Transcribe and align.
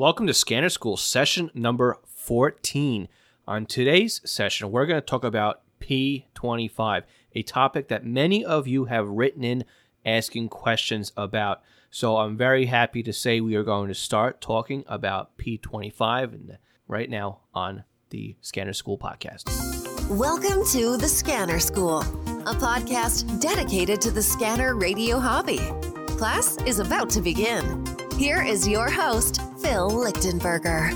Welcome 0.00 0.26
to 0.28 0.32
Scanner 0.32 0.70
School 0.70 0.96
session 0.96 1.50
number 1.52 1.98
14. 2.06 3.06
On 3.46 3.66
today's 3.66 4.22
session, 4.24 4.70
we're 4.70 4.86
going 4.86 4.98
to 4.98 5.06
talk 5.06 5.24
about 5.24 5.60
P25, 5.78 7.02
a 7.34 7.42
topic 7.42 7.88
that 7.88 8.06
many 8.06 8.42
of 8.42 8.66
you 8.66 8.86
have 8.86 9.06
written 9.06 9.44
in 9.44 9.66
asking 10.06 10.48
questions 10.48 11.12
about. 11.18 11.60
So 11.90 12.16
I'm 12.16 12.34
very 12.38 12.64
happy 12.64 13.02
to 13.02 13.12
say 13.12 13.42
we 13.42 13.56
are 13.56 13.62
going 13.62 13.88
to 13.88 13.94
start 13.94 14.40
talking 14.40 14.84
about 14.86 15.36
P25 15.36 16.56
right 16.88 17.10
now 17.10 17.40
on 17.52 17.84
the 18.08 18.36
Scanner 18.40 18.72
School 18.72 18.96
podcast. 18.96 19.50
Welcome 20.08 20.64
to 20.68 20.96
the 20.96 21.08
Scanner 21.08 21.60
School, 21.60 21.98
a 21.98 22.54
podcast 22.54 23.38
dedicated 23.38 24.00
to 24.00 24.10
the 24.10 24.22
scanner 24.22 24.76
radio 24.76 25.18
hobby. 25.18 25.60
Class 26.16 26.56
is 26.62 26.78
about 26.78 27.10
to 27.10 27.20
begin. 27.20 27.84
Here 28.16 28.42
is 28.42 28.66
your 28.66 28.88
host, 28.88 29.40
Phil 29.62 29.90
Lichtenberger. 29.90 30.90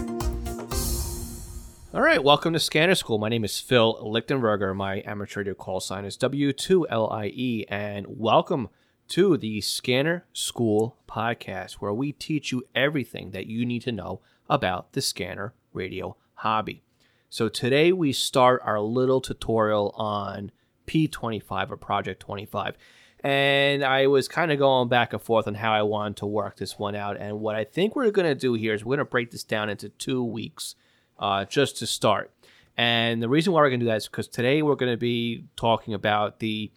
All 1.93 2.01
right, 2.01 2.25
welcome 2.25 2.55
to 2.55 2.59
Scanner 2.59 2.95
School. 2.95 3.19
My 3.19 3.29
name 3.29 3.45
is 3.45 3.61
Phil 3.61 3.95
Lichtenberger. 4.03 4.75
My 4.75 5.03
amateur 5.05 5.41
radio 5.41 5.55
call 5.55 5.81
sign 5.81 6.05
is 6.05 6.17
W2LIE, 6.17 7.67
and 7.69 8.07
welcome 8.09 8.71
to 9.09 9.37
the 9.37 9.61
Scanner 9.61 10.25
School 10.33 10.97
podcast, 11.07 11.75
where 11.75 11.93
we 11.93 12.13
teach 12.13 12.53
you 12.53 12.65
everything 12.75 13.33
that 13.33 13.47
you 13.47 13.67
need 13.67 13.83
to 13.83 13.93
know 13.93 14.21
about 14.49 14.93
the 14.93 15.03
scanner 15.03 15.53
radio 15.75 16.17
hobby. 16.37 16.83
So 17.29 17.49
today 17.49 17.93
we 17.93 18.13
start 18.13 18.63
our 18.65 18.81
little 18.81 19.21
tutorial 19.21 19.91
on 19.91 20.51
P25 20.87 21.71
or 21.71 21.77
Project 21.77 22.21
25. 22.21 22.77
And 23.25 23.83
I 23.83 24.07
was 24.07 24.29
kind 24.29 24.53
of 24.53 24.59
going 24.59 24.91
back 24.91 25.15
and 25.15 25.23
forth 25.23 25.49
on 25.49 25.55
how 25.55 25.73
I 25.73 25.81
wanted 25.81 26.19
to 26.19 26.27
work 26.27 26.59
this 26.59 26.79
one 26.79 26.95
out. 26.95 27.17
And 27.17 27.41
what 27.41 27.57
I 27.57 27.65
think 27.65 27.97
we're 27.97 28.11
going 28.11 28.29
to 28.29 28.35
do 28.35 28.53
here 28.53 28.75
is 28.75 28.85
we're 28.85 28.97
going 28.97 29.07
to 29.07 29.11
break 29.11 29.31
this 29.31 29.43
down 29.43 29.71
into 29.71 29.89
two 29.89 30.23
weeks 30.23 30.75
uh, 31.19 31.47
just 31.47 31.79
to 31.79 31.87
start. 31.87 32.31
And 32.77 33.23
the 33.23 33.29
reason 33.29 33.55
why 33.55 33.63
we're 33.63 33.71
going 33.71 33.81
to 33.81 33.87
do 33.87 33.91
that 33.91 33.97
is 33.97 34.09
because 34.09 34.29
today 34.29 34.61
we're 34.61 34.75
going 34.75 34.93
to 34.93 34.99
be 34.99 35.47
talking 35.57 35.95
about 35.95 36.41
the 36.41 36.71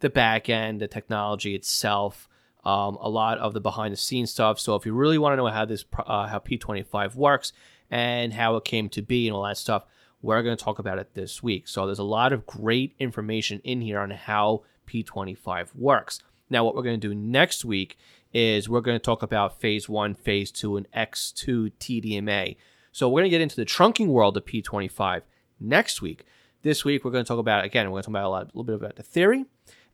the 0.00 0.10
back 0.10 0.50
end, 0.50 0.82
the 0.82 0.86
technology 0.86 1.54
itself, 1.54 2.28
um, 2.66 2.98
a 3.00 3.08
lot 3.08 3.38
of 3.38 3.54
the 3.54 3.60
behind 3.62 3.92
the 3.92 3.96
scenes 3.96 4.30
stuff. 4.30 4.60
So 4.60 4.74
if 4.74 4.84
you 4.84 4.92
really 4.92 5.16
want 5.16 5.32
to 5.32 5.36
know 5.36 5.46
how 5.46 5.64
this 5.64 5.86
uh, 5.98 6.26
how 6.26 6.38
P25 6.40 7.14
works 7.14 7.54
and 7.90 8.34
how 8.34 8.56
it 8.56 8.66
came 8.66 8.90
to 8.90 9.00
be 9.00 9.28
and 9.28 9.34
all 9.34 9.44
that 9.44 9.56
stuff, 9.56 9.86
we're 10.20 10.42
going 10.42 10.56
to 10.56 10.62
talk 10.62 10.78
about 10.78 10.98
it 10.98 11.14
this 11.14 11.42
week. 11.42 11.68
So 11.68 11.86
there's 11.86 11.98
a 11.98 12.04
lot 12.04 12.34
of 12.34 12.44
great 12.44 12.94
information 12.98 13.60
in 13.64 13.80
here 13.80 14.00
on 14.00 14.10
how 14.10 14.64
P25 14.86 15.74
works. 15.74 16.22
Now, 16.48 16.64
what 16.64 16.74
we're 16.74 16.82
going 16.82 17.00
to 17.00 17.08
do 17.08 17.14
next 17.14 17.64
week 17.64 17.98
is 18.32 18.68
we're 18.68 18.80
going 18.80 18.94
to 18.94 19.02
talk 19.02 19.22
about 19.22 19.60
phase 19.60 19.88
one, 19.88 20.14
phase 20.14 20.50
two, 20.50 20.76
and 20.76 20.90
X2 20.92 21.72
TDMA. 21.80 22.56
So 22.92 23.08
we're 23.08 23.20
going 23.20 23.30
to 23.30 23.30
get 23.30 23.40
into 23.40 23.56
the 23.56 23.64
trunking 23.64 24.08
world 24.08 24.36
of 24.36 24.44
P25 24.44 25.22
next 25.60 26.00
week. 26.00 26.24
This 26.62 26.84
week, 26.84 27.04
we're 27.04 27.10
going 27.10 27.24
to 27.24 27.28
talk 27.28 27.38
about, 27.38 27.64
again, 27.64 27.86
we're 27.86 27.94
going 27.94 28.02
to 28.02 28.06
talk 28.06 28.12
about 28.12 28.26
a, 28.26 28.28
lot, 28.28 28.42
a 28.44 28.46
little 28.46 28.64
bit 28.64 28.74
about 28.74 28.96
the 28.96 29.02
theory, 29.02 29.44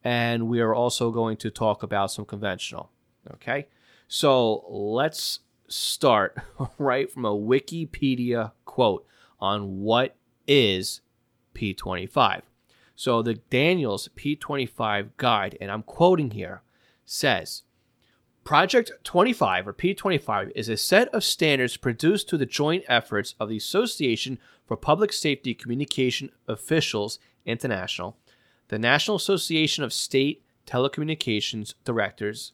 and 0.04 0.48
we 0.48 0.60
are 0.60 0.74
also 0.74 1.10
going 1.10 1.36
to 1.38 1.50
talk 1.50 1.82
about 1.82 2.10
some 2.10 2.24
conventional. 2.24 2.90
Okay, 3.34 3.66
so 4.08 4.64
let's 4.68 5.40
start 5.68 6.36
right 6.78 7.10
from 7.10 7.24
a 7.24 7.30
Wikipedia 7.30 8.52
quote 8.64 9.06
on 9.40 9.80
what 9.80 10.16
is 10.46 11.00
P25. 11.54 12.42
So 13.02 13.20
the 13.20 13.34
Daniels 13.34 14.08
P25 14.14 15.16
guide, 15.16 15.58
and 15.60 15.72
I'm 15.72 15.82
quoting 15.82 16.30
here, 16.30 16.62
says 17.04 17.64
Project 18.44 18.92
25 19.02 19.66
or 19.66 19.72
P25 19.72 20.52
is 20.54 20.68
a 20.68 20.76
set 20.76 21.08
of 21.08 21.24
standards 21.24 21.76
produced 21.76 22.30
through 22.30 22.38
the 22.38 22.46
joint 22.46 22.84
efforts 22.86 23.34
of 23.40 23.48
the 23.48 23.56
Association 23.56 24.38
for 24.64 24.76
Public 24.76 25.12
Safety 25.12 25.52
Communication 25.52 26.30
Officials 26.46 27.18
International 27.44 28.16
the 28.68 28.78
National 28.78 29.16
Association 29.16 29.82
of 29.82 29.92
State 29.92 30.44
Telecommunications 30.64 31.74
Directors, 31.84 32.52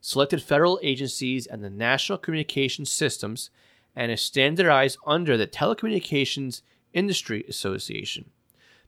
selected 0.00 0.42
federal 0.42 0.80
agencies, 0.82 1.46
and 1.46 1.62
the 1.62 1.70
National 1.70 2.18
Communications 2.18 2.90
Systems, 2.90 3.48
and 3.94 4.10
is 4.10 4.20
standardized 4.20 4.98
under 5.06 5.36
the 5.36 5.46
Telecommunications 5.46 6.62
Industry 6.92 7.44
Association. 7.48 8.32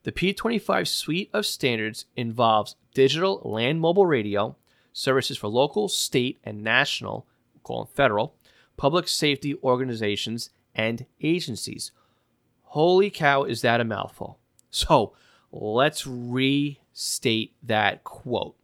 The 0.06 0.12
P25 0.12 0.86
suite 0.86 1.30
of 1.32 1.44
standards 1.44 2.04
involves 2.14 2.76
digital 2.94 3.40
land 3.42 3.80
mobile 3.80 4.06
radio, 4.06 4.54
services 4.92 5.36
for 5.36 5.48
local, 5.48 5.88
state, 5.88 6.38
and 6.44 6.62
national, 6.62 7.26
we'll 7.52 7.62
call 7.64 7.84
them 7.84 7.92
federal, 7.92 8.36
public 8.76 9.08
safety 9.08 9.56
organizations, 9.64 10.50
and 10.76 11.06
agencies. 11.20 11.90
Holy 12.66 13.10
cow, 13.10 13.42
is 13.42 13.62
that 13.62 13.80
a 13.80 13.84
mouthful? 13.84 14.38
So, 14.70 15.14
Let's 15.50 16.06
restate 16.06 17.54
that 17.64 18.04
quote. 18.04 18.54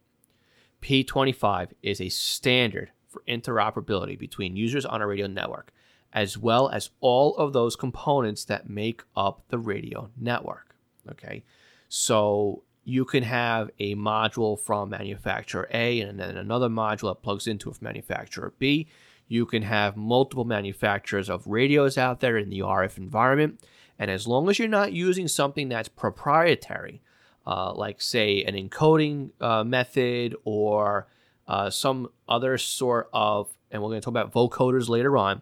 P25 0.81 1.71
is 1.81 1.99
a 1.99 2.07
standard 2.07 2.91
for 3.09 3.21
interoperability 3.27 4.17
between 4.17 4.55
users 4.55 4.85
on 4.85 5.01
a 5.01 5.07
radio 5.07 5.27
network, 5.27 5.73
as 6.13 6.37
well 6.37 6.69
as 6.69 6.91
all 7.01 7.35
of 7.35 7.51
those 7.51 7.75
components 7.75 8.45
that 8.45 8.69
make 8.69 9.03
up 9.17 9.41
the 9.49 9.59
radio 9.59 10.09
network. 10.15 10.72
Okay, 11.11 11.43
so 11.89 12.63
you 12.83 13.05
can 13.05 13.23
have 13.23 13.69
a 13.79 13.95
module 13.95 14.59
from 14.59 14.89
manufacturer 14.89 15.69
A 15.73 16.01
and 16.01 16.19
then 16.19 16.37
another 16.37 16.67
module 16.67 17.09
that 17.09 17.21
plugs 17.21 17.47
into 17.47 17.69
it 17.69 17.77
from 17.77 17.85
manufacturer 17.85 18.53
B. 18.59 18.87
You 19.27 19.45
can 19.45 19.63
have 19.63 19.95
multiple 19.95 20.43
manufacturers 20.43 21.29
of 21.29 21.47
radios 21.47 21.97
out 21.97 22.19
there 22.19 22.37
in 22.37 22.49
the 22.49 22.59
RF 22.59 22.97
environment. 22.97 23.61
And 23.97 24.11
as 24.11 24.27
long 24.27 24.49
as 24.49 24.59
you're 24.59 24.67
not 24.67 24.91
using 24.91 25.27
something 25.27 25.69
that's 25.69 25.87
proprietary, 25.87 27.01
uh, 27.47 27.73
like 27.73 28.01
say 28.01 28.43
an 28.43 28.55
encoding 28.55 29.29
uh, 29.39 29.63
method 29.63 30.35
or 30.43 31.07
uh, 31.47 31.69
some 31.69 32.09
other 32.27 32.57
sort 32.57 33.09
of, 33.13 33.49
and 33.71 33.81
we're 33.81 33.89
going 33.89 34.01
to 34.01 34.05
talk 34.05 34.11
about 34.11 34.33
vocoders 34.33 34.89
later 34.89 35.17
on, 35.17 35.41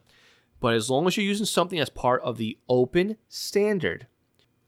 but 0.59 0.75
as 0.75 0.89
long 0.89 1.07
as 1.07 1.17
you're 1.17 1.25
using 1.25 1.45
something 1.45 1.79
that's 1.79 1.89
part 1.89 2.21
of 2.21 2.37
the 2.37 2.57
open 2.69 3.17
standard, 3.29 4.07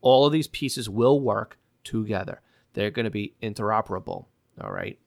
all 0.03 0.27
of 0.27 0.33
these 0.33 0.47
pieces 0.47 0.89
will 0.89 1.19
work 1.19 1.57
together. 1.83 2.41
They're 2.73 2.91
going 2.91 3.05
to 3.05 3.09
be 3.09 3.33
interoperable. 3.41 4.25
All 4.61 4.71
right. 4.71 4.99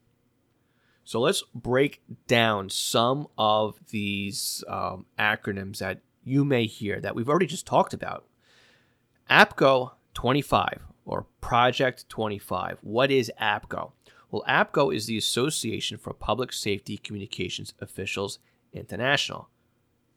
So 1.05 1.21
let's 1.21 1.45
break 1.55 2.03
down 2.27 2.71
some 2.71 3.29
of 3.39 3.79
these 3.91 4.65
um, 4.67 5.07
acronyms 5.19 5.79
that 5.79 6.01
you 6.25 6.45
may 6.45 6.67
hear 6.67 7.01
that 7.01 7.15
we've 7.15 7.29
already 7.29 7.47
just 7.47 7.67
talked 7.67 7.95
about 7.95 8.25
APCO 9.31 9.93
25 10.15 10.83
or 11.05 11.27
Project 11.41 12.09
25. 12.09 12.78
What 12.81 13.13
is 13.13 13.31
APCO? 13.41 13.93
Well, 14.31 14.43
APCO 14.49 14.93
is 14.93 15.07
the 15.07 15.17
Association 15.17 15.99
for 15.99 16.13
Public 16.13 16.53
Safety 16.53 16.97
Communications 16.97 17.75
Officials 17.81 18.41
International. 18.73 19.49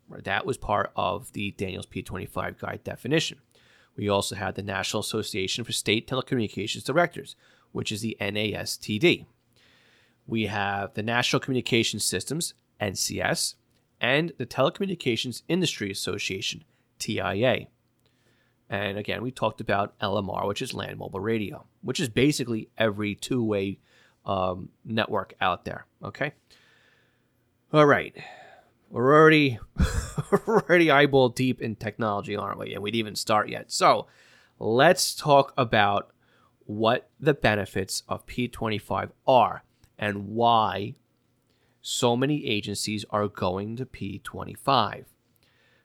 That 0.10 0.46
was 0.46 0.58
part 0.58 0.92
of 0.96 1.34
the 1.34 1.52
Daniels 1.52 1.86
P25 1.86 2.58
guide 2.58 2.84
definition. 2.84 3.40
We 3.96 4.10
also 4.10 4.36
had 4.36 4.56
the 4.56 4.64
National 4.64 5.02
Association 5.02 5.64
for 5.64 5.72
State 5.72 6.08
Telecommunications 6.08 6.84
Directors, 6.84 7.36
which 7.72 7.92
is 7.92 8.02
the 8.02 8.18
NASTD. 8.20 9.26
We 10.26 10.46
have 10.46 10.94
the 10.94 11.04
National 11.04 11.40
Communications 11.40 12.06
Systems, 12.06 12.54
NCS, 12.80 13.56
and 14.00 14.32
the 14.38 14.46
Telecommunications 14.46 15.42
Industry 15.48 15.92
Association, 15.92 16.64
TIA. 17.00 17.68
And 18.70 18.98
again, 18.98 19.24
we 19.24 19.32
talked 19.32 19.60
about 19.60 19.98
LMR, 20.00 20.48
which 20.48 20.62
is 20.62 20.74
land 20.74 21.00
mobile 21.00 21.20
radio, 21.20 21.66
which 21.82 22.00
is 22.00 22.08
basically 22.08 22.70
every 22.78 23.16
two 23.16 23.44
way 23.44 23.80
um, 24.26 24.70
network 24.86 25.34
out 25.42 25.66
there. 25.66 25.86
Okay. 26.04 26.34
All 27.74 27.86
right. 27.86 28.16
We're 28.90 29.14
already 29.14 29.60
already 30.48 30.92
eyeball 30.92 31.30
deep 31.30 31.62
in 31.62 31.76
technology, 31.76 32.36
aren't 32.36 32.60
we? 32.60 32.74
And 32.74 32.84
we 32.84 32.92
didn't 32.92 33.00
even 33.00 33.16
start 33.16 33.50
yet. 33.50 33.72
So 33.72 34.08
let's 34.58 35.16
talk 35.16 35.54
about 35.58 36.12
what 36.66 37.10
the 37.20 37.34
benefits 37.34 38.04
of 38.08 38.26
P25 38.26 39.12
are 39.28 39.64
and 39.98 40.30
why 40.30 40.96
so 41.82 42.16
many 42.16 42.46
agencies 42.46 43.06
are 43.10 43.28
going 43.28 43.76
to 43.78 43.86
P25. 43.86 45.06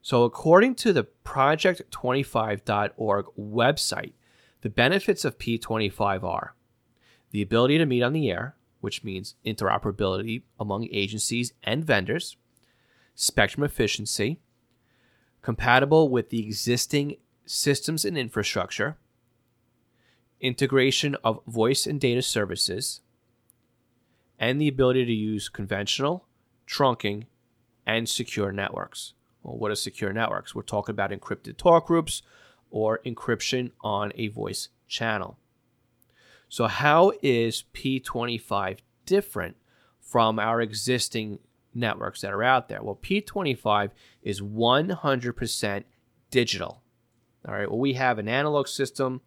So, 0.03 0.25
according 0.25 0.75
to 0.77 0.93
the 0.93 1.07
Project25.org 1.25 3.27
website, 3.39 4.13
the 4.61 4.69
benefits 4.69 5.25
of 5.25 5.39
P25 5.39 6.23
are 6.23 6.55
the 7.31 7.41
ability 7.41 7.79
to 7.79 7.87
meet 7.87 8.03
on 8.03 8.13
the 8.13 8.31
air, 8.31 8.55
which 8.81 9.03
means 9.03 9.37
interoperability 9.47 10.43
among 10.61 10.89
agencies 10.93 11.55
and 11.63 11.85
vendors, 11.85 12.37
spectrum 13.15 13.65
efficiency, 13.65 14.41
compatible 15.43 16.09
with 16.09 16.31
the 16.31 16.45
existing 16.45 17.17
systems 17.47 18.05
and 18.05 18.17
infrastructure, 18.17 18.97
integration 20.41 21.17
of 21.25 21.41
voice 21.47 21.87
and 21.87 22.01
data 22.01 22.23
services, 22.23 23.01
and 24.39 24.61
the 24.61 24.69
ability 24.69 25.05
to 25.05 25.13
use 25.13 25.49
conventional, 25.49 26.27
trunking, 26.67 27.27
and 27.87 28.09
secure 28.09 28.51
networks 28.51 29.13
Well, 29.43 29.57
what 29.59 29.71
are 29.71 29.77
secure 29.77 30.13
networks? 30.13 30.55
We're 30.55 30.63
talking 30.63 30.95
about 30.95 31.11
encrypted 31.11 31.57
talk 31.57 31.87
groups 31.87 32.23
or 32.71 33.01
encryption 33.05 33.73
on 33.83 34.13
a 34.17 34.29
voice 34.29 34.69
channel. 34.89 35.39
So, 36.49 36.67
how 36.67 37.13
is 37.23 37.65
P25 37.75 38.79
different 39.07 39.57
from 40.01 40.39
our 40.39 40.61
existing 40.61 41.41
networks 41.75 42.21
that 42.21 42.33
are 42.33 42.43
out 42.43 42.69
there? 42.69 42.83
Well, 42.83 42.99
P25 43.03 43.91
is 44.23 44.41
100% 44.41 45.85
digital. 46.31 46.83
All 47.47 47.55
right. 47.55 47.69
Well, 47.69 47.79
we 47.79 47.95
have 47.95 48.19
an 48.19 48.29
analog 48.29 48.69
system 48.69 49.21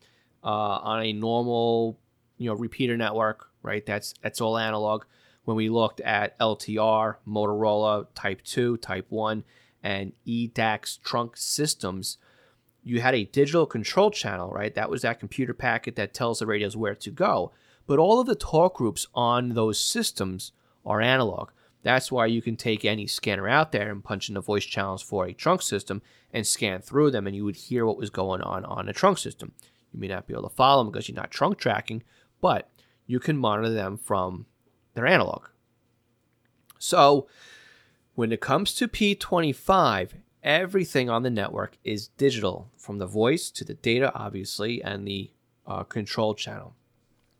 uh, 0.43 0.47
on 0.47 1.03
a 1.03 1.13
normal, 1.13 1.99
you 2.37 2.49
know, 2.49 2.55
repeater 2.55 2.97
network, 2.97 3.49
right? 3.61 3.85
That's 3.85 4.13
that's 4.21 4.41
all 4.41 4.57
analog. 4.57 5.03
When 5.43 5.55
we 5.55 5.69
looked 5.69 6.01
at 6.01 6.37
LTR, 6.39 7.15
Motorola 7.27 8.07
Type 8.15 8.41
2, 8.43 8.77
Type 8.77 9.05
1, 9.09 9.43
and 9.81 10.11
EDACS 10.25 11.01
trunk 11.01 11.37
systems, 11.37 12.17
you 12.83 13.01
had 13.01 13.15
a 13.15 13.25
digital 13.25 13.65
control 13.65 14.11
channel, 14.11 14.49
right? 14.49 14.73
That 14.73 14.89
was 14.89 15.03
that 15.03 15.19
computer 15.19 15.53
packet 15.53 15.95
that 15.95 16.13
tells 16.13 16.39
the 16.39 16.45
radios 16.45 16.75
where 16.75 16.95
to 16.95 17.11
go. 17.11 17.51
But 17.85 17.99
all 17.99 18.19
of 18.19 18.27
the 18.27 18.35
talk 18.35 18.75
groups 18.75 19.07
on 19.13 19.49
those 19.49 19.79
systems 19.79 20.51
are 20.85 21.01
analog. 21.01 21.51
That's 21.83 22.11
why 22.11 22.25
you 22.25 22.41
can 22.41 22.55
take 22.55 22.83
any 22.83 23.07
scanner 23.07 23.47
out 23.47 23.71
there 23.71 23.91
and 23.91 24.03
punch 24.03 24.29
in 24.29 24.35
the 24.35 24.41
voice 24.41 24.65
channels 24.65 25.01
for 25.01 25.25
a 25.25 25.33
trunk 25.33 25.61
system 25.61 26.01
and 26.33 26.45
scan 26.45 26.81
through 26.81 27.11
them, 27.11 27.27
and 27.27 27.35
you 27.35 27.45
would 27.45 27.55
hear 27.55 27.85
what 27.85 27.97
was 27.97 28.09
going 28.09 28.41
on 28.41 28.65
on 28.65 28.89
a 28.89 28.93
trunk 28.93 29.17
system. 29.17 29.53
You 29.93 29.99
may 29.99 30.07
not 30.07 30.27
be 30.27 30.33
able 30.33 30.49
to 30.49 30.55
follow 30.55 30.83
them 30.83 30.91
because 30.91 31.07
you're 31.07 31.15
not 31.15 31.31
trunk 31.31 31.57
tracking, 31.57 32.03
but 32.41 32.69
you 33.05 33.19
can 33.19 33.37
monitor 33.37 33.73
them 33.73 33.97
from 33.97 34.45
their 34.93 35.07
analog. 35.07 35.47
So, 36.79 37.27
when 38.15 38.31
it 38.31 38.41
comes 38.41 38.73
to 38.75 38.87
P25, 38.87 40.11
everything 40.43 41.09
on 41.09 41.23
the 41.23 41.29
network 41.29 41.77
is 41.83 42.09
digital 42.09 42.71
from 42.77 42.97
the 42.97 43.05
voice 43.05 43.49
to 43.51 43.63
the 43.63 43.75
data, 43.75 44.11
obviously, 44.13 44.83
and 44.83 45.07
the 45.07 45.31
uh, 45.65 45.83
control 45.83 46.33
channel. 46.33 46.75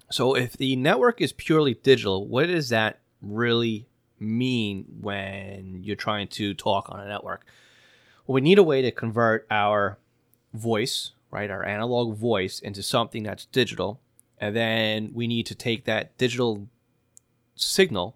So, 0.09 0.35
if 0.35 0.53
the 0.53 0.75
network 0.75 1.19
is 1.19 1.33
purely 1.33 1.73
digital, 1.73 2.27
what 2.27 2.47
does 2.47 2.69
that 2.69 2.99
really 3.21 3.87
mean 4.19 4.85
when 5.01 5.81
you're 5.83 5.95
trying 5.95 6.27
to 6.29 6.53
talk 6.53 6.89
on 6.89 6.99
a 6.99 7.07
network? 7.07 7.45
Well, 8.25 8.35
we 8.35 8.41
need 8.41 8.57
a 8.57 8.63
way 8.63 8.81
to 8.81 8.91
convert 8.91 9.47
our 9.49 9.97
voice, 10.53 11.11
right, 11.31 11.49
our 11.49 11.63
analog 11.63 12.15
voice, 12.17 12.59
into 12.59 12.83
something 12.83 13.23
that's 13.23 13.45
digital. 13.45 13.99
And 14.39 14.55
then 14.55 15.11
we 15.13 15.27
need 15.27 15.45
to 15.47 15.55
take 15.55 15.85
that 15.85 16.17
digital 16.17 16.67
signal, 17.55 18.15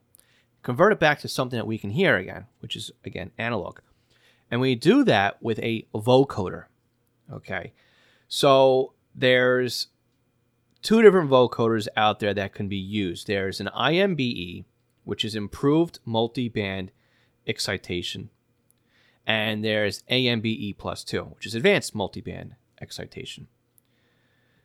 convert 0.63 0.91
it 0.91 0.99
back 0.99 1.19
to 1.21 1.27
something 1.27 1.57
that 1.57 1.65
we 1.67 1.77
can 1.77 1.91
hear 1.91 2.17
again, 2.17 2.45
which 2.59 2.75
is, 2.75 2.91
again, 3.03 3.31
analog. 3.37 3.79
And 4.51 4.59
we 4.61 4.75
do 4.75 5.03
that 5.05 5.41
with 5.41 5.59
a 5.59 5.85
vocoder. 5.95 6.65
Okay. 7.31 7.71
So 8.27 8.93
there's 9.15 9.87
two 10.81 11.01
different 11.01 11.29
vocoders 11.29 11.87
out 11.95 12.19
there 12.19 12.33
that 12.33 12.53
can 12.53 12.67
be 12.67 12.77
used. 12.77 13.27
There's 13.27 13.59
an 13.59 13.69
IMBE, 13.75 14.65
which 15.03 15.25
is 15.25 15.35
improved 15.35 15.99
multi-band 16.05 16.91
excitation, 17.47 18.29
and 19.25 19.63
there's 19.63 20.03
AMBE 20.09 20.75
plus 20.77 21.03
2, 21.03 21.23
which 21.23 21.45
is 21.45 21.55
advanced 21.55 21.95
multi-band 21.95 22.55
excitation. 22.81 23.47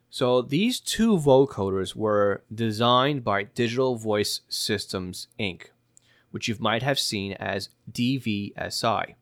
So 0.08 0.40
these 0.40 0.80
two 0.80 1.16
vocoders 1.18 1.94
were 1.94 2.42
designed 2.54 3.24
by 3.24 3.44
Digital 3.44 3.96
Voice 3.96 4.40
Systems 4.48 5.28
Inc., 5.38 5.66
which 6.30 6.48
you 6.48 6.56
might 6.58 6.82
have 6.82 6.98
seen 6.98 7.32
as 7.34 7.68
DVSI. 7.90 9.14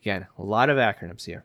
Again, 0.00 0.26
a 0.38 0.42
lot 0.42 0.70
of 0.70 0.76
acronyms 0.76 1.26
here. 1.26 1.44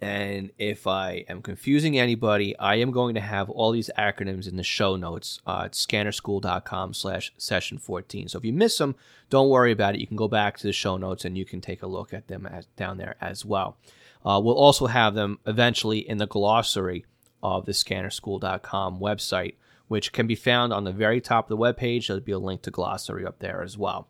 And 0.00 0.50
if 0.58 0.86
I 0.86 1.24
am 1.28 1.40
confusing 1.40 1.98
anybody, 1.98 2.56
I 2.58 2.76
am 2.76 2.90
going 2.90 3.14
to 3.14 3.20
have 3.20 3.48
all 3.48 3.72
these 3.72 3.90
acronyms 3.96 4.46
in 4.46 4.56
the 4.56 4.62
show 4.62 4.94
notes 4.94 5.40
uh, 5.46 5.62
at 5.64 5.72
scannerschool.com 5.72 6.92
slash 6.92 7.32
session 7.38 7.78
14. 7.78 8.28
So 8.28 8.38
if 8.38 8.44
you 8.44 8.52
miss 8.52 8.76
them, 8.76 8.94
don't 9.30 9.48
worry 9.48 9.72
about 9.72 9.94
it. 9.94 10.00
You 10.00 10.06
can 10.06 10.16
go 10.16 10.28
back 10.28 10.58
to 10.58 10.66
the 10.66 10.72
show 10.72 10.98
notes 10.98 11.24
and 11.24 11.38
you 11.38 11.46
can 11.46 11.62
take 11.62 11.82
a 11.82 11.86
look 11.86 12.12
at 12.12 12.28
them 12.28 12.46
as, 12.46 12.66
down 12.76 12.98
there 12.98 13.16
as 13.22 13.44
well. 13.44 13.78
Uh, 14.24 14.40
we'll 14.42 14.58
also 14.58 14.86
have 14.86 15.14
them 15.14 15.38
eventually 15.46 15.98
in 15.98 16.18
the 16.18 16.26
glossary 16.26 17.06
of 17.42 17.64
the 17.64 17.72
scannerschool.com 17.72 19.00
website, 19.00 19.54
which 19.88 20.12
can 20.12 20.26
be 20.26 20.34
found 20.34 20.74
on 20.74 20.84
the 20.84 20.92
very 20.92 21.22
top 21.22 21.46
of 21.46 21.48
the 21.48 21.56
webpage. 21.56 22.08
There'll 22.08 22.20
be 22.20 22.32
a 22.32 22.38
link 22.38 22.62
to 22.62 22.70
glossary 22.70 23.24
up 23.24 23.38
there 23.38 23.62
as 23.62 23.78
well. 23.78 24.08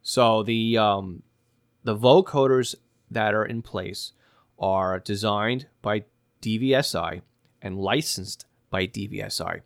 So 0.00 0.42
the 0.42 0.78
um, 0.78 1.22
the 1.84 1.96
vocoders 1.96 2.76
that 3.10 3.34
are 3.34 3.44
in 3.44 3.62
place 3.62 4.12
are 4.58 4.98
designed 4.98 5.66
by 5.82 6.04
DVSI 6.42 7.22
and 7.62 7.78
licensed 7.78 8.46
by 8.70 8.86
DVSI. 8.86 9.60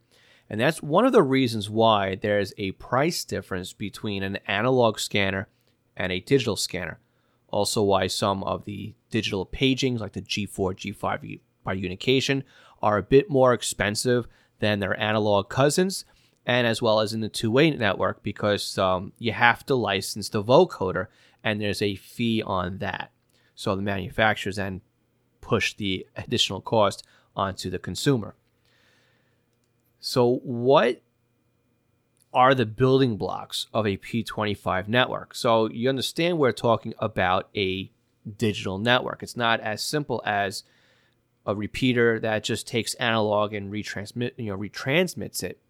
And 0.49 0.61
that's 0.61 0.83
one 0.83 1.07
of 1.07 1.13
the 1.13 1.23
reasons 1.23 1.71
why 1.71 2.15
there's 2.15 2.53
a 2.59 2.73
price 2.73 3.25
difference 3.25 3.73
between 3.73 4.23
an 4.23 4.39
analog 4.47 4.99
scanner 4.99 5.49
and 5.97 6.13
a 6.13 6.21
digital 6.21 6.57
scanner. 6.57 7.01
Also, 7.49 7.83
why 7.83 8.07
some 8.07 8.43
of 8.45 8.65
the 8.65 8.95
digital 9.11 9.47
pagings, 9.47 10.01
like 10.01 10.13
the 10.13 10.23
G4, 10.23 10.49
G5 10.75 11.41
by 11.65 11.75
Unication, 11.75 12.43
are 12.83 12.99
a 12.99 13.03
bit 13.03 13.31
more 13.31 13.53
expensive 13.53 14.27
than 14.59 14.81
their 14.81 14.99
analog 14.99 15.49
cousins, 15.49 16.05
and 16.47 16.67
as 16.67 16.83
well 16.83 17.01
as 17.01 17.13
in 17.13 17.21
the 17.21 17.29
two 17.29 17.51
way 17.51 17.71
network, 17.71 18.23
because 18.23 18.79
um, 18.79 19.13
you 19.19 19.33
have 19.33 19.65
to 19.67 19.75
license 19.75 20.29
the 20.29 20.43
vocoder, 20.43 21.07
and 21.45 21.61
there's 21.61 21.83
a 21.83 21.95
fee 21.95 22.43
on 22.43 22.79
that. 22.79 23.11
So 23.55 23.77
the 23.77 23.83
manufacturers 23.83 24.57
then 24.57 24.81
push 25.41 25.75
the 25.75 26.07
additional 26.17 26.61
cost 26.61 27.05
onto 27.37 27.71
the 27.71 27.79
consumer. 27.79 28.35
So, 30.01 30.41
what 30.43 31.01
are 32.35 32.55
the 32.55 32.67
building 32.67 33.17
blocks 33.17 33.67
of 33.73 33.87
a 33.87 33.99
P25 33.99 34.89
network? 34.89 35.35
So, 35.35 35.69
you 35.69 35.89
understand 35.89 36.39
we're 36.39 36.53
talking 36.53 36.95
about 36.99 37.49
a 37.55 37.91
digital 38.37 38.79
network. 38.79 39.23
It's 39.23 39.37
not 39.37 39.61
as 39.61 39.83
simple 39.83 40.23
as 40.25 40.65
a 41.47 41.55
repeater 41.55 42.19
that 42.21 42.45
just 42.45 42.67
takes 42.67 42.95
analog 42.95 43.53
and 43.53 43.73
retransmit, 43.73 44.33
you 44.37 44.47
know, 44.47 44.59
retransmits 44.59 45.43
it. 45.43 45.61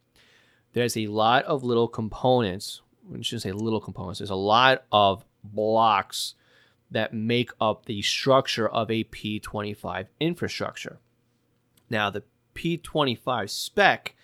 There's 0.73 0.97
a 0.97 1.07
lot 1.07 1.45
of 1.45 1.65
little 1.65 1.89
components. 1.89 2.83
I 3.11 3.21
shouldn't 3.23 3.43
say 3.43 3.53
little 3.53 3.81
components. 3.81 4.21
There's 4.21 4.31
a 4.31 4.35
lot 4.35 4.85
of 4.93 5.25
blocks 5.45 6.35
that 6.93 7.15
make 7.15 7.51
up 7.61 7.87
the 7.87 8.03
structure 8.03 8.69
of 8.69 8.91
a 8.91 9.05
P25 9.05 10.07
infrastructure. 10.21 10.99
Now, 11.91 12.11
the 12.11 12.25
P25 12.55 13.51
spec 13.51 14.15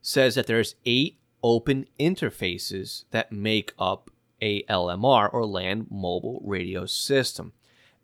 says 0.00 0.34
that 0.34 0.46
there's 0.46 0.74
eight 0.84 1.18
open 1.42 1.86
interfaces 1.98 3.04
that 3.10 3.32
make 3.32 3.72
up 3.78 4.10
a 4.40 4.62
LMR 4.64 5.32
or 5.32 5.46
land 5.46 5.86
mobile 5.90 6.40
radio 6.44 6.86
system. 6.86 7.52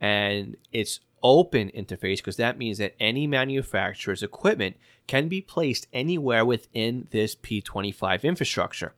And 0.01 0.57
it's 0.73 1.01
open 1.23 1.71
interface 1.71 2.19
because 2.19 2.37
that 2.37 2.59
means 2.59 2.79
that 2.79 2.95
any 3.01 3.27
manufacturer's 3.27 4.23
equipment 4.23 4.77
can 5.07 5.29
be 5.29 5.41
placed 5.41 5.87
anywhere 5.93 6.45
within 6.45 7.09
this 7.11 7.35
P25 7.35 8.23
infrastructure. 8.23 8.95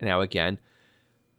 Now, 0.00 0.20
again, 0.20 0.58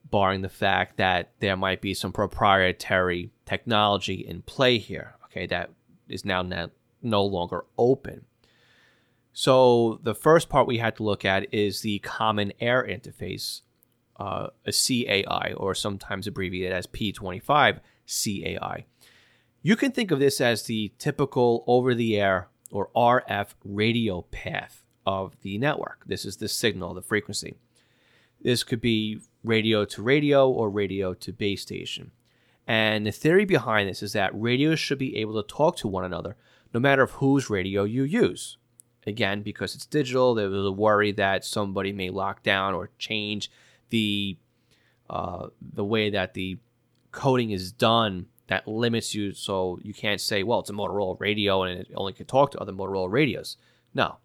barring 0.03 0.41
the 0.41 0.49
fact 0.49 0.97
that 0.97 1.31
there 1.39 1.55
might 1.55 1.81
be 1.81 1.93
some 1.93 2.11
proprietary 2.11 3.31
technology 3.45 4.15
in 4.15 4.41
play 4.41 4.77
here, 4.77 5.15
okay, 5.25 5.45
that 5.47 5.69
is 6.07 6.25
now 6.25 6.41
no 7.01 7.23
longer 7.23 7.65
open. 7.77 8.25
So 9.33 9.99
the 10.03 10.15
first 10.15 10.49
part 10.49 10.67
we 10.67 10.79
had 10.79 10.95
to 10.97 11.03
look 11.03 11.23
at 11.23 11.53
is 11.53 11.81
the 11.81 11.99
Common 11.99 12.51
Air 12.59 12.83
Interface, 12.83 13.61
uh, 14.17 14.47
a 14.65 14.71
CAI, 14.71 15.53
or 15.55 15.75
sometimes 15.75 16.27
abbreviated 16.27 16.73
as 16.73 16.87
P25 16.87 17.79
CAI. 18.07 18.85
You 19.61 19.75
can 19.75 19.91
think 19.91 20.11
of 20.11 20.19
this 20.19 20.41
as 20.41 20.63
the 20.63 20.91
typical 20.97 21.63
over 21.67 21.93
the 21.93 22.19
air 22.19 22.47
or 22.71 22.89
RF 22.95 23.49
radio 23.63 24.23
path 24.23 24.83
of 25.05 25.35
the 25.41 25.57
network. 25.57 26.03
This 26.05 26.25
is 26.25 26.37
the 26.37 26.47
signal, 26.47 26.93
the 26.93 27.01
frequency. 27.01 27.55
This 28.41 28.63
could 28.63 28.81
be 28.81 29.19
radio 29.43 29.85
to 29.85 30.01
radio 30.01 30.49
or 30.49 30.69
radio 30.69 31.13
to 31.13 31.31
base 31.31 31.61
station. 31.61 32.11
And 32.67 33.05
the 33.05 33.11
theory 33.11 33.45
behind 33.45 33.89
this 33.89 34.03
is 34.03 34.13
that 34.13 34.39
radios 34.39 34.79
should 34.79 34.99
be 34.99 35.17
able 35.17 35.41
to 35.41 35.47
talk 35.47 35.75
to 35.77 35.87
one 35.87 36.05
another 36.05 36.35
no 36.73 36.79
matter 36.79 37.01
of 37.01 37.11
whose 37.11 37.49
radio 37.49 37.83
you 37.83 38.03
use. 38.03 38.57
Again, 39.07 39.41
because 39.41 39.73
it's 39.75 39.85
digital, 39.85 40.35
there 40.35 40.49
was 40.49 40.65
a 40.65 40.71
worry 40.71 41.11
that 41.13 41.45
somebody 41.45 41.91
may 41.91 42.09
lock 42.09 42.43
down 42.43 42.73
or 42.75 42.91
change 42.99 43.49
the 43.89 44.37
uh, 45.09 45.47
the 45.59 45.83
way 45.83 46.11
that 46.11 46.35
the 46.35 46.59
coding 47.11 47.49
is 47.49 47.71
done 47.71 48.27
that 48.47 48.67
limits 48.67 49.15
you 49.15 49.33
so 49.33 49.79
you 49.81 49.93
can't 49.93 50.21
say, 50.21 50.43
well, 50.43 50.59
it's 50.59 50.69
a 50.69 50.73
Motorola 50.73 51.19
radio 51.19 51.63
and 51.63 51.79
it 51.79 51.87
only 51.95 52.13
can 52.13 52.25
talk 52.25 52.51
to 52.51 52.59
other 52.59 52.73
Motorola 52.73 53.11
radios. 53.11 53.57
No. 53.93 54.17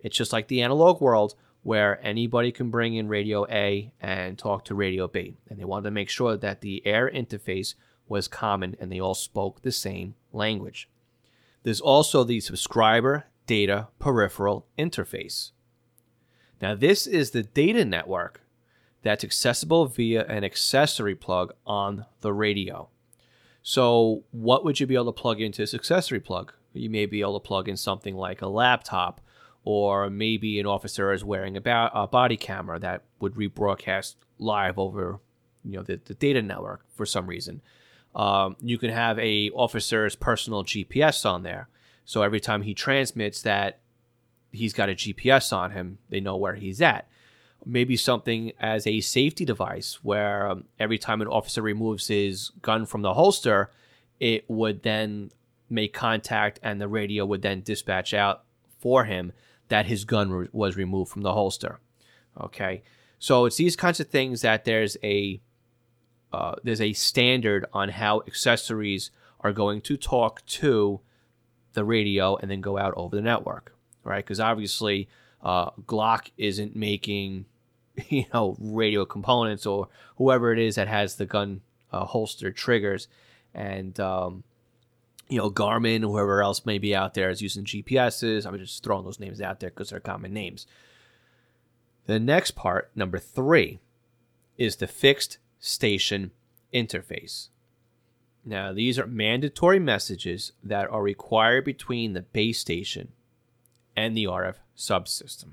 It's 0.00 0.16
just 0.16 0.32
like 0.32 0.48
the 0.48 0.62
analog 0.62 1.00
world 1.00 1.34
where 1.62 2.04
anybody 2.04 2.50
can 2.50 2.70
bring 2.70 2.94
in 2.94 3.08
radio 3.08 3.46
A 3.48 3.92
and 4.00 4.38
talk 4.38 4.64
to 4.64 4.74
radio 4.74 5.06
B. 5.06 5.36
And 5.48 5.58
they 5.58 5.64
wanted 5.64 5.84
to 5.84 5.90
make 5.92 6.08
sure 6.08 6.36
that 6.36 6.60
the 6.60 6.84
air 6.86 7.10
interface 7.12 7.74
was 8.08 8.28
common 8.28 8.76
and 8.80 8.90
they 8.90 9.00
all 9.00 9.14
spoke 9.14 9.62
the 9.62 9.72
same 9.72 10.14
language. 10.32 10.88
There's 11.62 11.80
also 11.80 12.24
the 12.24 12.40
subscriber 12.40 13.26
data 13.46 13.88
peripheral 13.98 14.66
interface. 14.78 15.52
Now, 16.60 16.74
this 16.74 17.06
is 17.06 17.30
the 17.30 17.42
data 17.42 17.84
network 17.84 18.40
that's 19.02 19.24
accessible 19.24 19.86
via 19.86 20.24
an 20.26 20.44
accessory 20.44 21.14
plug 21.14 21.52
on 21.66 22.06
the 22.20 22.32
radio. 22.32 22.88
So, 23.62 24.24
what 24.30 24.64
would 24.64 24.80
you 24.80 24.86
be 24.86 24.94
able 24.94 25.12
to 25.12 25.20
plug 25.20 25.40
into 25.40 25.62
this 25.62 25.74
accessory 25.74 26.20
plug? 26.20 26.52
You 26.72 26.90
may 26.90 27.06
be 27.06 27.20
able 27.20 27.38
to 27.38 27.46
plug 27.46 27.68
in 27.68 27.76
something 27.76 28.16
like 28.16 28.42
a 28.42 28.48
laptop, 28.48 29.20
or 29.64 30.10
maybe 30.10 30.58
an 30.58 30.66
officer 30.66 31.12
is 31.12 31.24
wearing 31.24 31.56
a, 31.56 31.60
ba- 31.60 31.90
a 31.94 32.06
body 32.06 32.36
camera 32.36 32.78
that 32.78 33.02
would 33.20 33.34
rebroadcast 33.34 34.16
live 34.38 34.78
over, 34.78 35.20
you 35.64 35.76
know, 35.76 35.82
the, 35.82 36.00
the 36.04 36.14
data 36.14 36.42
network 36.42 36.84
for 36.94 37.06
some 37.06 37.26
reason. 37.26 37.62
Um, 38.14 38.56
you 38.60 38.76
can 38.76 38.90
have 38.90 39.18
a 39.18 39.50
officer's 39.50 40.16
personal 40.16 40.64
GPS 40.64 41.24
on 41.24 41.44
there, 41.44 41.68
so 42.04 42.22
every 42.22 42.40
time 42.40 42.62
he 42.62 42.74
transmits 42.74 43.42
that 43.42 43.78
he's 44.50 44.72
got 44.72 44.90
a 44.90 44.94
GPS 44.94 45.52
on 45.56 45.70
him, 45.70 45.98
they 46.10 46.20
know 46.20 46.36
where 46.36 46.54
he's 46.54 46.82
at. 46.82 47.08
Maybe 47.64 47.96
something 47.96 48.52
as 48.58 48.86
a 48.86 49.00
safety 49.00 49.44
device 49.44 50.00
where 50.02 50.48
um, 50.48 50.64
every 50.78 50.98
time 50.98 51.22
an 51.22 51.28
officer 51.28 51.62
removes 51.62 52.08
his 52.08 52.50
gun 52.60 52.84
from 52.84 53.02
the 53.02 53.14
holster, 53.14 53.70
it 54.18 54.44
would 54.50 54.82
then 54.82 55.30
make 55.70 55.94
contact 55.94 56.58
and 56.62 56.80
the 56.80 56.88
radio 56.88 57.24
would 57.24 57.40
then 57.40 57.62
dispatch 57.62 58.12
out 58.12 58.44
for 58.78 59.04
him 59.04 59.32
that 59.72 59.86
his 59.86 60.04
gun 60.04 60.30
re- 60.30 60.48
was 60.52 60.76
removed 60.76 61.10
from 61.10 61.22
the 61.22 61.32
holster. 61.32 61.80
Okay. 62.38 62.82
So 63.18 63.46
it's 63.46 63.56
these 63.56 63.74
kinds 63.74 64.00
of 64.00 64.08
things 64.08 64.42
that 64.42 64.66
there's 64.66 64.98
a 65.02 65.40
uh, 66.30 66.56
there's 66.62 66.82
a 66.82 66.92
standard 66.92 67.64
on 67.72 67.88
how 67.88 68.20
accessories 68.26 69.10
are 69.40 69.52
going 69.52 69.80
to 69.80 69.96
talk 69.96 70.44
to 70.44 71.00
the 71.72 71.84
radio 71.84 72.36
and 72.36 72.50
then 72.50 72.60
go 72.60 72.76
out 72.76 72.92
over 72.98 73.16
the 73.16 73.22
network, 73.22 73.74
right? 74.04 74.22
Because 74.22 74.40
obviously, 74.40 75.08
uh, 75.42 75.70
Glock 75.86 76.30
isn't 76.36 76.76
making 76.76 77.46
you 78.10 78.26
know 78.34 78.58
radio 78.60 79.06
components 79.06 79.64
or 79.64 79.88
whoever 80.16 80.52
it 80.52 80.58
is 80.58 80.74
that 80.74 80.88
has 80.88 81.16
the 81.16 81.24
gun 81.24 81.62
uh, 81.90 82.04
holster 82.04 82.52
triggers 82.52 83.08
and 83.54 83.98
um, 83.98 84.44
you 85.32 85.38
know 85.38 85.50
garmin 85.50 86.02
whoever 86.02 86.42
else 86.42 86.66
may 86.66 86.76
be 86.76 86.94
out 86.94 87.14
there 87.14 87.30
is 87.30 87.40
using 87.40 87.64
gps's 87.64 88.44
i'm 88.44 88.58
just 88.58 88.84
throwing 88.84 89.04
those 89.04 89.18
names 89.18 89.40
out 89.40 89.60
there 89.60 89.70
because 89.70 89.90
they're 89.90 90.00
common 90.00 90.32
names. 90.32 90.66
The 92.06 92.18
next 92.18 92.52
part 92.52 92.90
number 92.94 93.18
three 93.18 93.80
is 94.58 94.76
the 94.76 94.86
fixed 94.86 95.38
station 95.60 96.32
interface. 96.74 97.48
Now 98.44 98.72
these 98.72 98.98
are 98.98 99.06
mandatory 99.06 99.78
messages 99.78 100.52
that 100.62 100.90
are 100.90 101.02
required 101.02 101.64
between 101.64 102.12
the 102.12 102.22
base 102.22 102.58
station 102.58 103.12
and 103.96 104.16
the 104.16 104.24
rf 104.24 104.56
subsystem. 104.76 105.52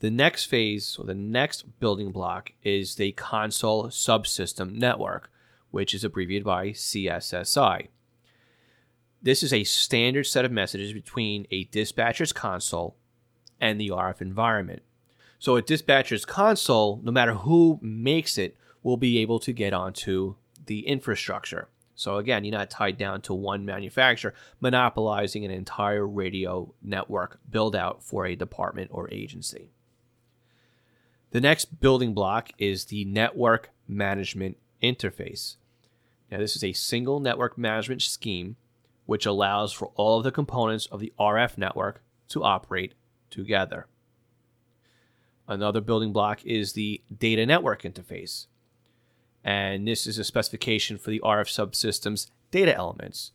The 0.00 0.10
next 0.10 0.44
phase, 0.44 0.98
or 1.00 1.06
the 1.06 1.14
next 1.14 1.80
building 1.80 2.12
block, 2.12 2.52
is 2.62 2.96
the 2.96 3.12
console 3.12 3.86
subsystem 3.86 4.72
network, 4.72 5.30
which 5.70 5.94
is 5.94 6.04
abbreviated 6.04 6.44
by 6.44 6.68
CSSI. 6.68 7.88
This 9.22 9.42
is 9.42 9.52
a 9.52 9.64
standard 9.64 10.24
set 10.24 10.44
of 10.44 10.52
messages 10.52 10.92
between 10.92 11.46
a 11.50 11.64
dispatcher's 11.64 12.32
console 12.32 12.96
and 13.60 13.80
the 13.80 13.88
RF 13.88 14.20
environment. 14.20 14.82
So, 15.38 15.56
a 15.56 15.62
dispatcher's 15.62 16.24
console, 16.24 17.00
no 17.02 17.12
matter 17.12 17.34
who 17.34 17.78
makes 17.82 18.38
it, 18.38 18.56
will 18.82 18.96
be 18.96 19.18
able 19.18 19.38
to 19.40 19.52
get 19.52 19.72
onto 19.72 20.36
the 20.66 20.86
infrastructure. 20.86 21.68
So, 21.94 22.18
again, 22.18 22.44
you're 22.44 22.56
not 22.56 22.70
tied 22.70 22.98
down 22.98 23.22
to 23.22 23.34
one 23.34 23.64
manufacturer 23.64 24.34
monopolizing 24.60 25.44
an 25.44 25.50
entire 25.50 26.06
radio 26.06 26.72
network 26.82 27.40
build 27.50 27.74
out 27.74 28.02
for 28.02 28.26
a 28.26 28.36
department 28.36 28.90
or 28.92 29.12
agency. 29.12 29.70
The 31.30 31.40
next 31.40 31.80
building 31.80 32.14
block 32.14 32.50
is 32.58 32.86
the 32.86 33.04
network 33.06 33.70
management 33.88 34.56
interface. 34.92 35.56
Now, 36.30 36.38
this 36.38 36.56
is 36.56 36.64
a 36.64 36.72
single 36.72 37.20
network 37.20 37.56
management 37.56 38.02
scheme 38.02 38.56
which 39.06 39.26
allows 39.26 39.72
for 39.72 39.92
all 39.94 40.18
of 40.18 40.24
the 40.24 40.32
components 40.32 40.86
of 40.86 41.00
the 41.00 41.12
RF 41.18 41.56
network 41.56 42.02
to 42.28 42.42
operate 42.42 42.94
together. 43.30 43.86
Another 45.48 45.80
building 45.80 46.12
block 46.12 46.44
is 46.44 46.72
the 46.72 47.00
data 47.16 47.46
network 47.46 47.82
interface. 47.82 48.46
And 49.44 49.86
this 49.86 50.08
is 50.08 50.18
a 50.18 50.24
specification 50.24 50.98
for 50.98 51.10
the 51.10 51.20
RF 51.20 51.46
subsystem's 51.46 52.32
data 52.50 52.74
elements. 52.76 53.30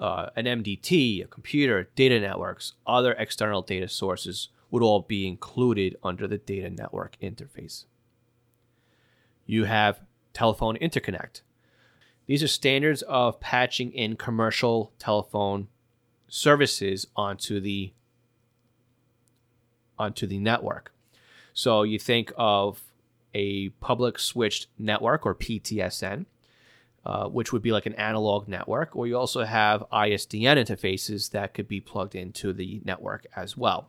Uh, 0.00 0.30
an 0.34 0.46
MDT, 0.46 1.24
a 1.24 1.28
computer, 1.28 1.90
data 1.94 2.18
networks, 2.18 2.72
other 2.86 3.12
external 3.12 3.62
data 3.62 3.88
sources 3.88 4.48
would 4.70 4.82
all 4.82 5.00
be 5.00 5.26
included 5.26 5.96
under 6.02 6.26
the 6.26 6.38
data 6.38 6.70
network 6.70 7.16
interface. 7.22 7.84
You 9.46 9.64
have 9.64 10.00
telephone 10.38 10.78
interconnect. 10.78 11.40
These 12.26 12.44
are 12.44 12.48
standards 12.48 13.02
of 13.02 13.40
patching 13.40 13.90
in 13.92 14.14
commercial 14.14 14.92
telephone 15.00 15.66
services 16.28 17.08
onto 17.16 17.58
the 17.58 17.92
onto 19.98 20.28
the 20.28 20.38
network. 20.38 20.92
So 21.54 21.82
you 21.82 21.98
think 21.98 22.30
of 22.36 22.84
a 23.34 23.70
public 23.80 24.20
switched 24.20 24.68
network 24.78 25.26
or 25.26 25.34
PTSN, 25.34 26.26
uh, 27.04 27.26
which 27.26 27.52
would 27.52 27.62
be 27.62 27.72
like 27.72 27.86
an 27.86 27.94
analog 27.94 28.46
network, 28.46 28.94
or 28.94 29.08
you 29.08 29.18
also 29.18 29.42
have 29.42 29.84
ISDN 29.92 30.56
interfaces 30.56 31.32
that 31.32 31.52
could 31.52 31.66
be 31.66 31.80
plugged 31.80 32.14
into 32.14 32.52
the 32.52 32.80
network 32.84 33.26
as 33.34 33.56
well. 33.56 33.88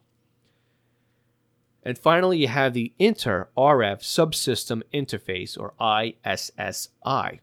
And 1.83 1.98
finally, 1.98 2.39
you 2.39 2.48
have 2.48 2.74
the 2.74 2.93
Inter 3.00 3.48
RF 3.57 4.01
Subsystem 4.01 4.81
Interface, 4.93 5.57
or 5.57 5.74
ISSI. 5.79 7.39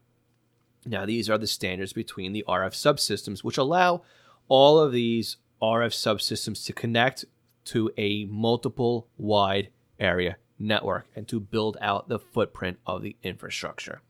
Now, 0.85 1.05
these 1.05 1.29
are 1.29 1.37
the 1.37 1.47
standards 1.47 1.91
between 1.93 2.33
the 2.33 2.45
RF 2.47 2.71
subsystems, 2.71 3.43
which 3.43 3.57
allow 3.57 4.03
all 4.47 4.79
of 4.79 4.91
these 4.91 5.37
RF 5.61 5.89
subsystems 5.89 6.65
to 6.65 6.73
connect 6.73 7.25
to 7.65 7.91
a 7.97 8.25
multiple 8.25 9.07
wide 9.17 9.69
area 9.99 10.37
network 10.59 11.07
and 11.15 11.27
to 11.27 11.39
build 11.39 11.77
out 11.81 12.07
the 12.07 12.19
footprint 12.19 12.77
of 12.85 13.01
the 13.01 13.15
infrastructure. 13.23 14.01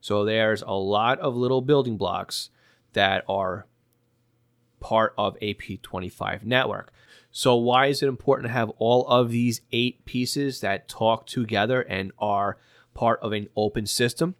So, 0.00 0.24
there's 0.24 0.62
a 0.62 0.72
lot 0.72 1.18
of 1.20 1.34
little 1.36 1.62
building 1.62 1.96
blocks 1.96 2.50
that 2.92 3.24
are 3.28 3.66
part 4.78 5.14
of 5.16 5.36
a 5.40 5.54
P25 5.54 6.44
network. 6.44 6.92
So, 7.36 7.56
why 7.56 7.86
is 7.86 8.00
it 8.00 8.08
important 8.08 8.46
to 8.46 8.52
have 8.52 8.70
all 8.78 9.08
of 9.08 9.28
these 9.28 9.60
eight 9.72 10.04
pieces 10.04 10.60
that 10.60 10.86
talk 10.86 11.26
together 11.26 11.82
and 11.82 12.12
are 12.16 12.58
part 12.94 13.18
of 13.22 13.32
an 13.32 13.48
open 13.56 13.86
system? 13.86 14.36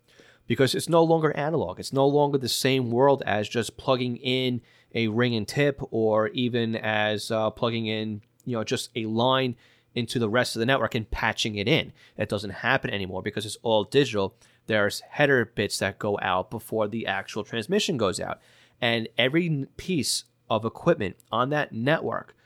Because 0.46 0.76
it's 0.76 0.88
no 0.88 1.02
longer 1.02 1.36
analog. 1.36 1.80
It's 1.80 1.92
no 1.92 2.06
longer 2.06 2.38
the 2.38 2.48
same 2.48 2.92
world 2.92 3.20
as 3.26 3.48
just 3.48 3.76
plugging 3.76 4.18
in 4.18 4.60
a 4.94 5.08
ring 5.08 5.34
and 5.34 5.48
tip 5.48 5.80
or 5.90 6.28
even 6.28 6.76
as 6.76 7.32
uh, 7.32 7.50
plugging 7.50 7.86
in, 7.86 8.22
you 8.44 8.56
know, 8.56 8.62
just 8.62 8.90
a 8.94 9.06
line 9.06 9.56
into 9.96 10.20
the 10.20 10.28
rest 10.28 10.54
of 10.54 10.60
the 10.60 10.66
network 10.66 10.94
and 10.94 11.10
patching 11.10 11.56
it 11.56 11.66
in. 11.66 11.92
It 12.16 12.28
doesn't 12.28 12.50
happen 12.50 12.90
anymore 12.90 13.22
because 13.22 13.44
it's 13.44 13.58
all 13.64 13.82
digital. 13.82 14.36
There's 14.68 15.00
header 15.00 15.44
bits 15.44 15.80
that 15.80 15.98
go 15.98 16.16
out 16.22 16.48
before 16.48 16.86
the 16.86 17.08
actual 17.08 17.42
transmission 17.42 17.96
goes 17.96 18.20
out. 18.20 18.40
And 18.80 19.08
every 19.18 19.66
piece 19.76 20.26
of 20.48 20.64
equipment 20.64 21.16
on 21.32 21.50
that 21.50 21.72
network 21.72 22.36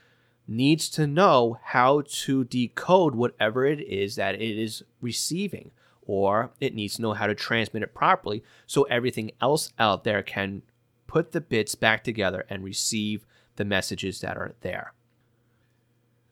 needs 0.49 0.89
to 0.89 1.05
know 1.05 1.59
how 1.63 2.01
to 2.07 2.43
decode 2.43 3.13
whatever 3.13 3.65
it 3.65 3.79
is 3.81 4.15
that 4.15 4.35
it 4.35 4.57
is 4.57 4.83
receiving, 4.99 5.71
or 6.07 6.51
it 6.59 6.73
needs 6.73 6.95
to 6.95 7.03
know 7.03 7.13
how 7.13 7.27
to 7.27 7.35
transmit 7.35 7.83
it 7.83 7.93
properly 7.93 8.43
so 8.65 8.83
everything 8.83 9.31
else 9.39 9.71
out 9.77 10.03
there 10.03 10.23
can 10.23 10.63
put 11.05 11.31
the 11.31 11.41
bits 11.41 11.75
back 11.75 12.03
together 12.03 12.45
and 12.49 12.63
receive 12.63 13.25
the 13.57 13.65
messages 13.65 14.21
that 14.21 14.37
are 14.37 14.55
there. 14.61 14.93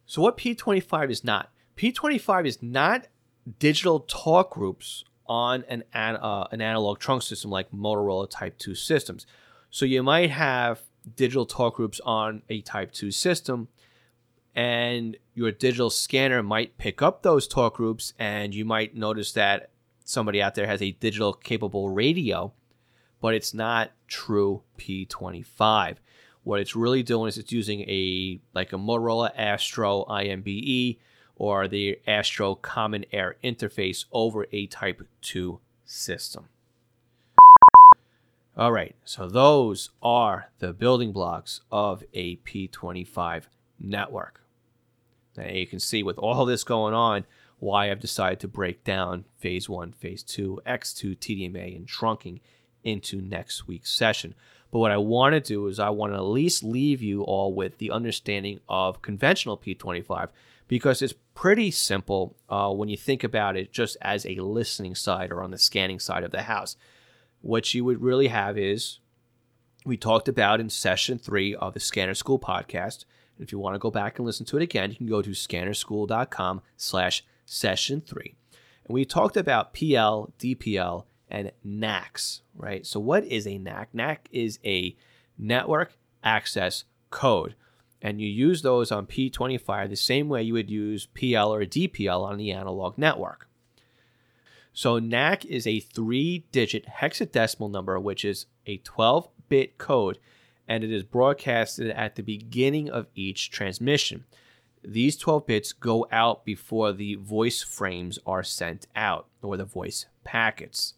So, 0.05 0.21
what 0.21 0.37
P25 0.37 1.11
is 1.11 1.23
not? 1.23 1.51
P25 1.75 2.47
is 2.47 2.63
not 2.63 3.07
digital 3.59 3.99
talk 3.99 4.51
groups 4.51 5.03
on 5.27 5.63
an, 5.67 5.83
uh, 5.93 6.47
an 6.51 6.61
analog 6.61 6.99
trunk 6.99 7.21
system 7.21 7.51
like 7.51 7.71
Motorola 7.71 8.29
Type 8.29 8.57
2 8.57 8.73
systems. 8.73 9.27
So, 9.69 9.85
you 9.85 10.01
might 10.01 10.31
have 10.31 10.81
digital 11.15 11.45
talk 11.45 11.75
groups 11.75 11.99
on 12.03 12.41
a 12.49 12.61
Type 12.61 12.93
2 12.93 13.11
system 13.11 13.67
and 14.57 15.15
your 15.35 15.51
digital 15.51 15.91
scanner 15.91 16.41
might 16.41 16.79
pick 16.79 16.99
up 17.03 17.21
those 17.21 17.47
talk 17.47 17.75
groups 17.75 18.13
and 18.17 18.55
you 18.55 18.65
might 18.65 18.95
notice 18.95 19.31
that 19.33 19.69
somebody 20.03 20.41
out 20.41 20.55
there 20.55 20.65
has 20.65 20.81
a 20.81 20.91
digital 20.93 21.31
capable 21.31 21.89
radio 21.89 22.51
but 23.21 23.35
it's 23.35 23.53
not 23.53 23.91
true 24.07 24.63
p25 24.79 25.97
what 26.43 26.59
it's 26.59 26.75
really 26.75 27.03
doing 27.03 27.27
is 27.27 27.37
it's 27.37 27.51
using 27.51 27.81
a 27.81 28.39
like 28.55 28.73
a 28.73 28.77
motorola 28.77 29.29
astro 29.37 30.03
imbe 30.05 30.97
or 31.35 31.67
the 31.67 31.99
astro 32.07 32.55
common 32.55 33.05
air 33.13 33.35
interface 33.43 34.05
over 34.11 34.47
a 34.51 34.65
type 34.65 35.03
2 35.21 35.59
system 35.85 36.49
All 38.57 38.71
right, 38.71 38.95
so 39.05 39.27
those 39.27 39.91
are 40.01 40.49
the 40.57 40.73
building 40.73 41.11
blocks 41.11 41.61
of 41.71 42.03
a 42.15 42.37
P25 42.37 43.43
network. 43.79 44.46
Now 45.37 45.47
you 45.47 45.67
can 45.67 45.79
see 45.79 46.03
with 46.03 46.17
all 46.17 46.45
this 46.45 46.63
going 46.63 46.93
on, 46.93 47.25
why 47.59 47.89
I've 47.89 47.99
decided 47.99 48.39
to 48.41 48.47
break 48.47 48.83
down 48.83 49.25
phase 49.37 49.69
one, 49.69 49.91
phase 49.91 50.23
two, 50.23 50.59
X2, 50.65 51.17
TDMA, 51.17 51.75
and 51.75 51.87
trunking 51.87 52.39
into 52.83 53.21
next 53.21 53.67
week's 53.67 53.91
session. 53.91 54.35
But 54.71 54.79
what 54.79 54.91
I 54.91 54.97
want 54.97 55.33
to 55.33 55.39
do 55.39 55.67
is 55.67 55.79
I 55.79 55.89
want 55.89 56.13
to 56.13 56.17
at 56.17 56.23
least 56.23 56.63
leave 56.63 57.01
you 57.01 57.23
all 57.23 57.53
with 57.53 57.77
the 57.77 57.91
understanding 57.91 58.59
of 58.67 59.01
conventional 59.01 59.57
P25 59.57 60.29
because 60.67 61.01
it's 61.01 61.13
pretty 61.33 61.71
simple 61.71 62.35
uh, 62.49 62.71
when 62.71 62.89
you 62.89 62.97
think 62.97 63.23
about 63.23 63.55
it 63.55 63.71
just 63.71 63.95
as 64.01 64.25
a 64.25 64.35
listening 64.35 64.95
side 64.95 65.31
or 65.31 65.41
on 65.41 65.51
the 65.51 65.57
scanning 65.57 65.99
side 65.99 66.23
of 66.23 66.31
the 66.31 66.43
house. 66.43 66.75
What 67.41 67.73
you 67.73 67.85
would 67.85 68.01
really 68.01 68.27
have 68.27 68.57
is 68.57 68.99
we 69.85 69.95
talked 69.95 70.27
about 70.27 70.59
in 70.59 70.69
session 70.69 71.17
three 71.17 71.55
of 71.55 71.73
the 71.73 71.79
Scanner 71.79 72.13
School 72.13 72.39
podcast. 72.39 73.05
If 73.39 73.51
you 73.51 73.59
want 73.59 73.75
to 73.75 73.79
go 73.79 73.91
back 73.91 74.17
and 74.17 74.25
listen 74.25 74.45
to 74.47 74.57
it 74.57 74.63
again, 74.63 74.91
you 74.91 74.97
can 74.97 75.07
go 75.07 75.21
to 75.21 75.29
scannerschool.com 75.31 76.61
slash 76.75 77.23
session 77.45 78.01
three. 78.01 78.35
And 78.85 78.93
we 78.93 79.05
talked 79.05 79.37
about 79.37 79.73
PL, 79.73 80.33
DPL, 80.39 81.05
and 81.29 81.51
NACs, 81.65 82.41
right? 82.55 82.85
So 82.85 82.99
what 82.99 83.25
is 83.25 83.45
a 83.45 83.57
NAC? 83.57 83.93
NAC 83.93 84.27
is 84.31 84.59
a 84.65 84.95
network 85.37 85.93
access 86.23 86.85
code. 87.09 87.55
And 88.01 88.21
you 88.21 88.27
use 88.27 88.61
those 88.61 88.91
on 88.91 89.07
P25 89.07 89.89
the 89.89 89.95
same 89.95 90.29
way 90.29 90.43
you 90.43 90.53
would 90.53 90.69
use 90.69 91.07
PL 91.07 91.53
or 91.53 91.65
DPL 91.65 92.23
on 92.23 92.37
the 92.37 92.51
analog 92.51 92.97
network. 92.97 93.47
So 94.71 94.99
NAC 94.99 95.43
is 95.45 95.65
a 95.65 95.79
three 95.79 96.45
digit 96.51 96.85
hexadecimal 96.85 97.71
number, 97.71 97.99
which 97.99 98.23
is 98.23 98.45
a 98.67 98.77
12 98.77 99.27
bit 99.49 99.77
code, 99.79 100.19
and 100.67 100.83
it 100.83 100.91
is 100.91 101.03
broadcasted 101.03 101.91
at 101.91 102.15
the 102.15 102.23
beginning 102.23 102.89
of 102.89 103.07
each 103.15 103.49
transmission. 103.49 104.25
These 104.83 105.17
12 105.17 105.45
bits 105.45 105.73
go 105.73 106.07
out 106.11 106.45
before 106.45 106.93
the 106.93 107.15
voice 107.15 107.61
frames 107.61 108.19
are 108.25 108.43
sent 108.43 108.87
out, 108.95 109.27
or 109.41 109.57
the 109.57 109.65
voice 109.65 110.05
packets. 110.23 110.93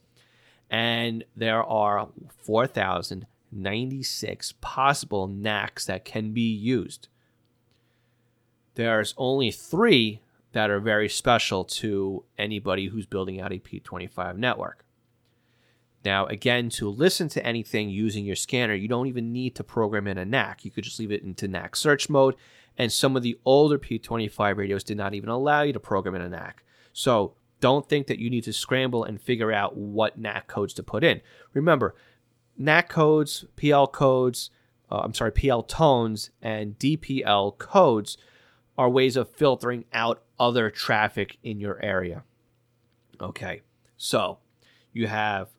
And 0.69 1.23
there 1.35 1.63
are 1.63 2.09
4,096 2.43 4.53
possible 4.61 5.27
NACs 5.27 5.85
that 5.85 6.05
can 6.05 6.33
be 6.33 6.53
used. 6.53 7.07
There's 8.75 9.15
only 9.17 9.51
three 9.51 10.21
that 10.51 10.69
are 10.69 10.79
very 10.79 11.09
special 11.09 11.63
to 11.63 12.23
anybody 12.37 12.87
who's 12.87 13.05
building 13.05 13.41
out 13.41 13.51
a 13.51 13.59
P25 13.59 14.37
network. 14.37 14.85
Now, 16.05 16.25
again, 16.27 16.69
to 16.71 16.89
listen 16.89 17.27
to 17.29 17.45
anything 17.45 17.89
using 17.89 18.25
your 18.25 18.35
scanner, 18.35 18.73
you 18.73 18.87
don't 18.87 19.07
even 19.07 19.33
need 19.33 19.55
to 19.55 19.63
program 19.63 20.07
in 20.07 20.17
a 20.17 20.25
NAC. 20.25 20.63
You 20.63 20.71
could 20.71 20.85
just 20.85 20.99
leave 20.99 21.11
it 21.11 21.23
into 21.23 21.47
NAC 21.47 21.75
search 21.75 22.09
mode. 22.09 22.35
And 22.77 22.91
some 22.91 23.17
of 23.17 23.23
the 23.23 23.37
older 23.43 23.77
P25 23.77 24.55
radios 24.55 24.83
did 24.85 24.97
not 24.97 25.13
even 25.13 25.29
allow 25.29 25.63
you 25.63 25.73
to 25.73 25.79
program 25.79 26.15
in 26.15 26.21
a 26.21 26.29
NAC. 26.29 26.63
So 26.93 27.33
don't 27.59 27.87
think 27.89 28.07
that 28.07 28.19
you 28.19 28.29
need 28.29 28.45
to 28.45 28.53
scramble 28.53 29.03
and 29.03 29.21
figure 29.21 29.51
out 29.51 29.75
what 29.75 30.17
NAC 30.17 30.47
codes 30.47 30.73
to 30.75 30.83
put 30.83 31.03
in. 31.03 31.19
Remember, 31.53 31.95
NAC 32.57 32.87
codes, 32.87 33.45
PL 33.57 33.87
codes, 33.87 34.49
uh, 34.89 35.01
I'm 35.03 35.13
sorry, 35.13 35.31
PL 35.31 35.63
tones, 35.63 36.31
and 36.41 36.79
DPL 36.79 37.57
codes 37.57 38.17
are 38.77 38.89
ways 38.89 39.17
of 39.17 39.29
filtering 39.29 39.85
out 39.91 40.23
other 40.39 40.69
traffic 40.69 41.37
in 41.43 41.59
your 41.59 41.83
area. 41.83 42.23
Okay, 43.21 43.61
so 43.97 44.39
you 44.93 45.07
have 45.07 45.49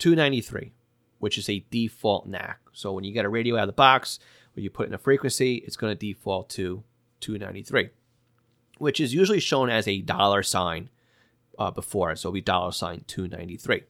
293, 0.00 0.72
which 1.18 1.38
is 1.38 1.48
a 1.48 1.64
default 1.70 2.26
NAC. 2.26 2.58
So 2.72 2.92
when 2.92 3.04
you 3.04 3.12
get 3.12 3.24
a 3.24 3.28
radio 3.28 3.56
out 3.56 3.62
of 3.62 3.68
the 3.68 3.72
box, 3.72 4.18
when 4.54 4.64
you 4.64 4.70
put 4.70 4.88
in 4.88 4.94
a 4.94 4.98
frequency, 4.98 5.56
it's 5.66 5.76
going 5.76 5.96
to 5.96 5.98
default 5.98 6.48
to 6.50 6.82
293, 7.20 7.90
which 8.78 8.98
is 9.00 9.14
usually 9.14 9.40
shown 9.40 9.70
as 9.70 9.86
a 9.86 10.00
dollar 10.00 10.42
sign 10.42 10.90
uh, 11.58 11.70
before. 11.70 12.16
So 12.16 12.28
it'll 12.28 12.34
be 12.34 12.40
dollar 12.40 12.72
sign 12.72 13.04
293. 13.06 13.84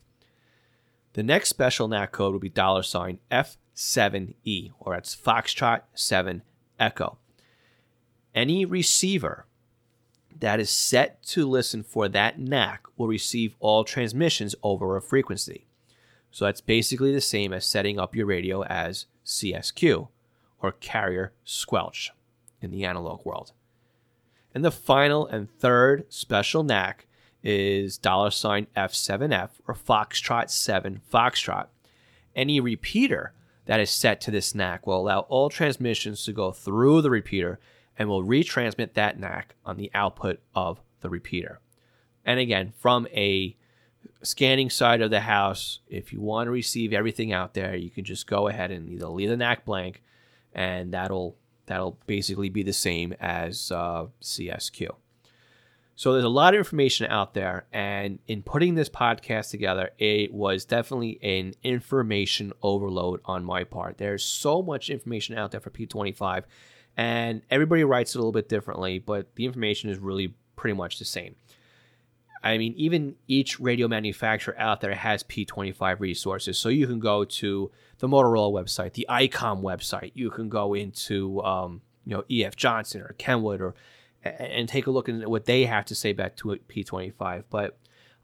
The 1.14 1.22
next 1.22 1.48
special 1.48 1.88
NAC 1.88 2.12
code 2.12 2.32
will 2.32 2.40
be 2.40 2.48
dollar 2.48 2.82
sign 2.82 3.18
F7E, 3.30 4.72
or 4.78 4.94
that's 4.94 5.16
Foxtrot 5.16 5.82
7 5.94 6.42
Echo. 6.78 7.18
Any 8.34 8.64
receiver 8.64 9.46
that 10.38 10.60
is 10.60 10.70
set 10.70 11.22
to 11.24 11.48
listen 11.48 11.82
for 11.82 12.08
that 12.08 12.38
NAC 12.38 12.86
will 12.96 13.08
receive 13.08 13.56
all 13.60 13.84
transmissions 13.84 14.54
over 14.62 14.96
a 14.96 15.02
frequency. 15.02 15.66
So 16.30 16.44
that's 16.44 16.60
basically 16.60 17.12
the 17.12 17.20
same 17.20 17.52
as 17.52 17.66
setting 17.66 17.98
up 17.98 18.14
your 18.14 18.26
radio 18.26 18.62
as 18.64 19.06
CSQ 19.24 20.08
or 20.62 20.72
carrier 20.72 21.32
squelch 21.44 22.12
in 22.60 22.70
the 22.70 22.84
analog 22.84 23.24
world. 23.24 23.52
And 24.54 24.64
the 24.64 24.70
final 24.70 25.26
and 25.26 25.50
third 25.50 26.04
special 26.08 26.62
NAC 26.62 27.06
is 27.42 27.98
dollar 27.98 28.30
sign 28.30 28.66
F7F 28.76 29.50
or 29.66 29.74
Foxtrot 29.74 30.50
7 30.50 31.00
Foxtrot. 31.12 31.66
Any 32.36 32.60
repeater 32.60 33.32
that 33.66 33.80
is 33.80 33.90
set 33.90 34.20
to 34.22 34.30
this 34.30 34.54
NAC 34.54 34.86
will 34.86 35.00
allow 35.00 35.20
all 35.20 35.48
transmissions 35.48 36.24
to 36.24 36.32
go 36.32 36.52
through 36.52 37.02
the 37.02 37.10
repeater 37.10 37.58
and 37.98 38.08
will 38.08 38.24
retransmit 38.24 38.94
that 38.94 39.18
NAC 39.18 39.54
on 39.64 39.76
the 39.76 39.90
output 39.94 40.40
of 40.54 40.80
the 41.00 41.08
repeater. 41.08 41.60
And 42.24 42.38
again, 42.38 42.72
from 42.76 43.06
a 43.12 43.56
scanning 44.22 44.70
side 44.70 45.00
of 45.00 45.10
the 45.10 45.20
house, 45.20 45.80
if 45.88 46.12
you 46.12 46.20
want 46.20 46.46
to 46.46 46.50
receive 46.50 46.92
everything 46.92 47.32
out 47.32 47.54
there, 47.54 47.74
you 47.74 47.90
can 47.90 48.04
just 48.04 48.26
go 48.26 48.48
ahead 48.48 48.70
and 48.70 48.88
either 48.88 49.06
leave 49.06 49.28
the 49.28 49.36
NAC 49.36 49.64
blank, 49.64 50.02
and 50.52 50.92
that'll 50.92 51.36
that'll 51.66 51.98
basically 52.06 52.48
be 52.48 52.62
the 52.62 52.72
same 52.72 53.14
as 53.20 53.70
uh, 53.70 54.06
CSQ. 54.20 54.88
So 55.94 56.14
there's 56.14 56.24
a 56.24 56.30
lot 56.30 56.54
of 56.54 56.58
information 56.58 57.10
out 57.10 57.34
there, 57.34 57.66
and 57.72 58.20
in 58.26 58.42
putting 58.42 58.74
this 58.74 58.88
podcast 58.88 59.50
together, 59.50 59.90
it 59.98 60.32
was 60.32 60.64
definitely 60.64 61.18
an 61.22 61.54
information 61.62 62.54
overload 62.62 63.20
on 63.26 63.44
my 63.44 63.64
part. 63.64 63.98
There's 63.98 64.24
so 64.24 64.62
much 64.62 64.88
information 64.88 65.36
out 65.36 65.50
there 65.50 65.60
for 65.60 65.68
P25, 65.68 66.44
and 66.96 67.42
everybody 67.50 67.84
writes 67.84 68.14
it 68.14 68.18
a 68.18 68.20
little 68.20 68.32
bit 68.32 68.48
differently, 68.48 68.98
but 68.98 69.34
the 69.36 69.44
information 69.44 69.90
is 69.90 69.98
really 69.98 70.34
pretty 70.56 70.74
much 70.74 70.98
the 70.98 71.04
same. 71.04 71.36
I 72.42 72.56
mean, 72.56 72.74
even 72.76 73.16
each 73.28 73.60
radio 73.60 73.86
manufacturer 73.86 74.58
out 74.58 74.80
there 74.80 74.94
has 74.94 75.22
P25 75.24 76.00
resources. 76.00 76.58
So 76.58 76.68
you 76.70 76.86
can 76.86 76.98
go 76.98 77.24
to 77.24 77.70
the 77.98 78.08
Motorola 78.08 78.50
website, 78.52 78.94
the 78.94 79.06
ICOM 79.10 79.60
website. 79.62 80.12
You 80.14 80.30
can 80.30 80.48
go 80.48 80.72
into, 80.72 81.42
um, 81.42 81.82
you 82.06 82.16
know, 82.16 82.24
EF 82.30 82.56
Johnson 82.56 83.02
or 83.02 83.14
Kenwood 83.18 83.60
or 83.60 83.74
and 84.22 84.68
take 84.68 84.86
a 84.86 84.90
look 84.90 85.08
at 85.08 85.28
what 85.28 85.46
they 85.46 85.64
have 85.64 85.84
to 85.86 85.94
say 85.94 86.12
back 86.12 86.36
to 86.36 86.58
P25. 86.68 87.44
But 87.48 87.78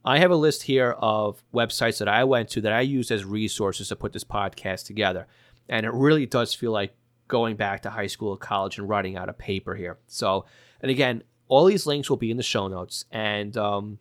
I 0.04 0.18
have 0.18 0.30
a 0.30 0.36
list 0.36 0.64
here 0.64 0.92
of 0.92 1.42
websites 1.54 1.98
that 1.98 2.08
I 2.08 2.24
went 2.24 2.50
to 2.50 2.60
that 2.62 2.72
I 2.72 2.82
used 2.82 3.10
as 3.10 3.24
resources 3.24 3.88
to 3.88 3.96
put 3.96 4.12
this 4.12 4.24
podcast 4.24 4.86
together. 4.86 5.26
And 5.68 5.84
it 5.84 5.92
really 5.92 6.26
does 6.26 6.54
feel 6.54 6.70
like 6.70 6.94
going 7.28 7.56
back 7.56 7.82
to 7.82 7.90
high 7.90 8.06
school 8.06 8.30
or 8.30 8.36
college 8.36 8.78
and 8.78 8.88
writing 8.88 9.16
out 9.16 9.28
a 9.28 9.32
paper 9.32 9.74
here. 9.74 9.98
So, 10.06 10.44
and 10.80 10.90
again, 10.90 11.22
all 11.48 11.64
these 11.64 11.86
links 11.86 12.08
will 12.08 12.16
be 12.16 12.30
in 12.30 12.36
the 12.36 12.42
show 12.42 12.68
notes. 12.68 13.04
And 13.10 13.56
um, 13.56 13.98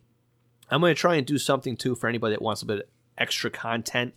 I'm 0.70 0.80
going 0.80 0.94
to 0.94 1.00
try 1.00 1.16
and 1.16 1.26
do 1.26 1.38
something 1.38 1.76
too 1.76 1.94
for 1.94 2.08
anybody 2.08 2.34
that 2.34 2.42
wants 2.42 2.62
a 2.62 2.66
bit 2.66 2.80
of 2.80 2.84
extra 3.16 3.50
content 3.50 4.14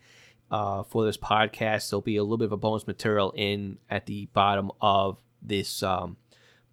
uh, 0.52 0.84
for 0.84 1.06
this 1.06 1.18
podcast. 1.18 1.90
There'll 1.90 2.02
be 2.02 2.18
a 2.18 2.24
little 2.24 2.38
bit 2.38 2.46
of 2.46 2.52
a 2.52 2.58
bonus 2.58 2.88
material 2.88 3.34
in 3.36 3.78
at 3.90 4.06
the 4.06 4.28
bottom 4.34 4.72
of 4.82 5.22
this 5.42 5.84
um, 5.84 6.18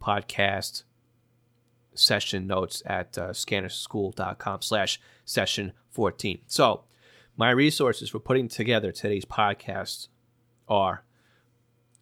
podcast 0.02 0.84
session 1.94 2.46
notes 2.46 2.82
at 2.86 3.16
uh, 3.18 3.30
scannerschool.com 3.30 4.62
slash 4.62 5.00
session 5.24 5.72
14. 5.90 6.40
So 6.46 6.84
my 7.36 7.50
resources 7.50 8.10
for 8.10 8.18
putting 8.18 8.48
together 8.48 8.92
today's 8.92 9.24
podcast 9.24 10.08
are 10.68 11.04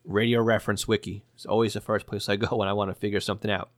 Radio 0.05 0.43
Reference 0.43 0.87
Wiki. 0.87 1.25
It's 1.35 1.47
always 1.47 1.75
the 1.75 1.81
first 1.81 2.07
place 2.07 2.29
I 2.29 2.37
go 2.37 2.57
when 2.57 2.69
I 2.69 2.73
want 2.73 2.91
to 2.91 2.95
figure 2.95 3.21
something 3.21 3.51
out. 3.51 3.71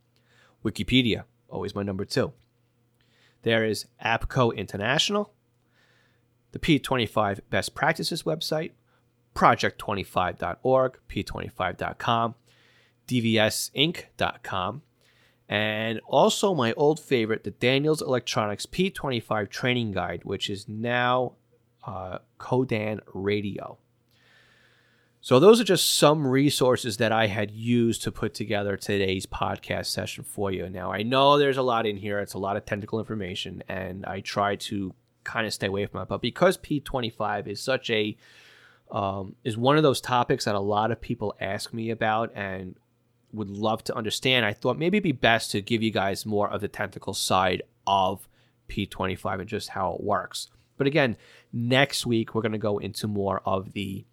Wikipedia, 0.65 1.25
always 1.49 1.75
my 1.75 1.83
number 1.83 2.05
two. 2.05 2.33
There 3.47 3.65
is 3.65 3.87
APCO 4.05 4.57
International, 4.57 5.33
the 6.51 6.59
P25 6.59 7.43
Best 7.49 7.77
Practices 7.77 8.25
website, 8.25 8.73
project25.org, 9.37 10.99
p25.com, 11.09 12.35
dvsinc.com, 13.07 14.83
and 15.49 16.01
also 16.09 16.55
my 16.55 16.73
old 16.73 16.99
favorite, 16.99 17.45
the 17.45 17.53
Daniels 17.53 18.03
Electronics 18.03 18.67
P25 18.67 19.49
Training 19.49 19.93
Guide, 19.93 20.25
which 20.25 20.51
is 20.51 20.69
now 20.69 21.35
uh, 21.87 22.19
Codan 22.41 22.99
Radio. 23.15 23.79
So, 25.27 25.41
those 25.41 25.61
are 25.61 25.65
just 25.65 25.95
some 25.95 26.25
resources 26.25 26.99
that 26.99 27.11
I 27.11 27.27
had 27.27 27.51
used 27.51 28.05
to 28.05 28.13
put 28.13 28.33
together 28.33 28.77
today's 28.77 29.27
podcast 29.27 29.87
session 29.87 30.23
for 30.23 30.53
you. 30.53 30.71
Now, 30.71 30.93
I 30.93 31.03
know 31.03 31.37
there's 31.37 31.57
a 31.57 31.63
lot 31.63 31.85
in 31.85 31.97
here, 31.97 32.21
it's 32.21 32.35
a 32.35 32.39
lot 32.39 32.57
of 32.57 32.65
technical 32.65 33.01
information, 33.01 33.65
and 33.69 34.07
I 34.07 34.21
try 34.21 34.55
to 34.55 34.95
kind 35.25 35.45
of 35.45 35.53
stay 35.53 35.67
away 35.67 35.87
from 35.87 36.03
it. 36.03 36.07
But 36.07 36.23
because 36.23 36.59
P25 36.59 37.49
is 37.49 37.61
such 37.61 37.91
a 37.91 38.17
um, 38.93 39.35
is 39.43 39.57
one 39.57 39.77
of 39.77 39.83
those 39.83 40.01
topics 40.01 40.45
that 40.45 40.55
a 40.55 40.61
lot 40.61 40.93
of 40.93 41.01
people 41.01 41.35
ask 41.41 41.75
me 41.75 41.91
about 41.91 42.31
and 42.37 42.77
would 43.33 43.51
love 43.51 43.83
to 43.83 43.97
understand. 43.97 44.47
I 44.47 44.53
thought 44.53 44.79
maybe 44.79 44.99
it'd 44.99 45.03
be 45.03 45.11
best 45.11 45.51
to 45.51 45.61
give 45.61 45.83
you 45.83 45.91
guys 45.91 46.25
more 46.25 46.49
of 46.49 46.61
the 46.61 46.69
technical 46.69 47.15
side 47.15 47.63
of 47.85 48.29
P25 48.69 49.41
and 49.41 49.49
just 49.49 49.71
how 49.71 49.95
it 49.95 50.05
works. 50.05 50.51
But 50.77 50.87
again, 50.87 51.17
next 51.53 52.07
week 52.07 52.33
we're 52.33 52.43
going 52.43 52.53
to 52.53 52.59
go 52.59 52.79
into 52.79 53.09
more 53.09 53.43
of 53.45 53.73
the 53.73 54.05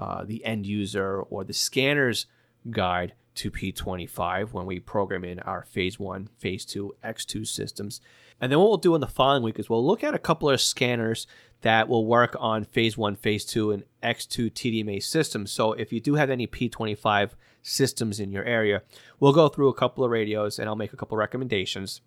uh, 0.00 0.24
the 0.24 0.42
end 0.46 0.66
user 0.66 1.20
or 1.20 1.44
the 1.44 1.52
scanner's 1.52 2.26
guide 2.70 3.12
to 3.34 3.50
P25 3.50 4.52
when 4.52 4.66
we 4.66 4.80
program 4.80 5.24
in 5.24 5.38
our 5.40 5.62
phase 5.62 6.00
one, 6.00 6.30
phase 6.38 6.64
two, 6.64 6.96
X2 7.04 7.46
systems. 7.46 8.00
And 8.40 8.50
then 8.50 8.58
what 8.58 8.68
we'll 8.68 8.78
do 8.78 8.94
in 8.94 9.02
the 9.02 9.06
following 9.06 9.42
week 9.42 9.58
is 9.58 9.68
we'll 9.68 9.86
look 9.86 10.02
at 10.02 10.14
a 10.14 10.18
couple 10.18 10.48
of 10.48 10.60
scanners 10.60 11.26
that 11.60 11.86
will 11.86 12.06
work 12.06 12.34
on 12.40 12.64
phase 12.64 12.96
one, 12.96 13.14
phase 13.14 13.44
two, 13.44 13.70
and 13.70 13.84
X2 14.02 14.50
TDMA 14.52 15.02
systems. 15.02 15.52
So 15.52 15.74
if 15.74 15.92
you 15.92 16.00
do 16.00 16.14
have 16.14 16.30
any 16.30 16.46
P25 16.46 17.32
systems 17.62 18.18
in 18.18 18.32
your 18.32 18.44
area, 18.44 18.82
we'll 19.20 19.34
go 19.34 19.48
through 19.48 19.68
a 19.68 19.74
couple 19.74 20.02
of 20.02 20.10
radios 20.10 20.58
and 20.58 20.66
I'll 20.66 20.76
make 20.76 20.94
a 20.94 20.96
couple 20.96 21.16
of 21.16 21.20
recommendations 21.20 22.00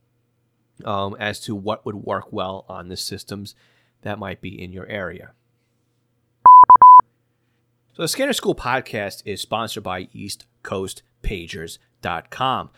um, 0.83 1.15
as 1.19 1.39
to 1.41 1.53
what 1.53 1.85
would 1.85 1.95
work 1.95 2.33
well 2.33 2.65
on 2.67 2.87
the 2.87 2.97
systems 2.97 3.53
that 4.01 4.17
might 4.17 4.41
be 4.41 4.59
in 4.59 4.73
your 4.73 4.87
area. 4.87 5.33
So 7.95 8.01
the 8.01 8.07
Scanner 8.07 8.33
School 8.33 8.55
podcast 8.55 9.21
is 9.23 9.39
sponsored 9.39 9.83
by 9.83 10.05
EastCoastPagers.com. 10.05 12.69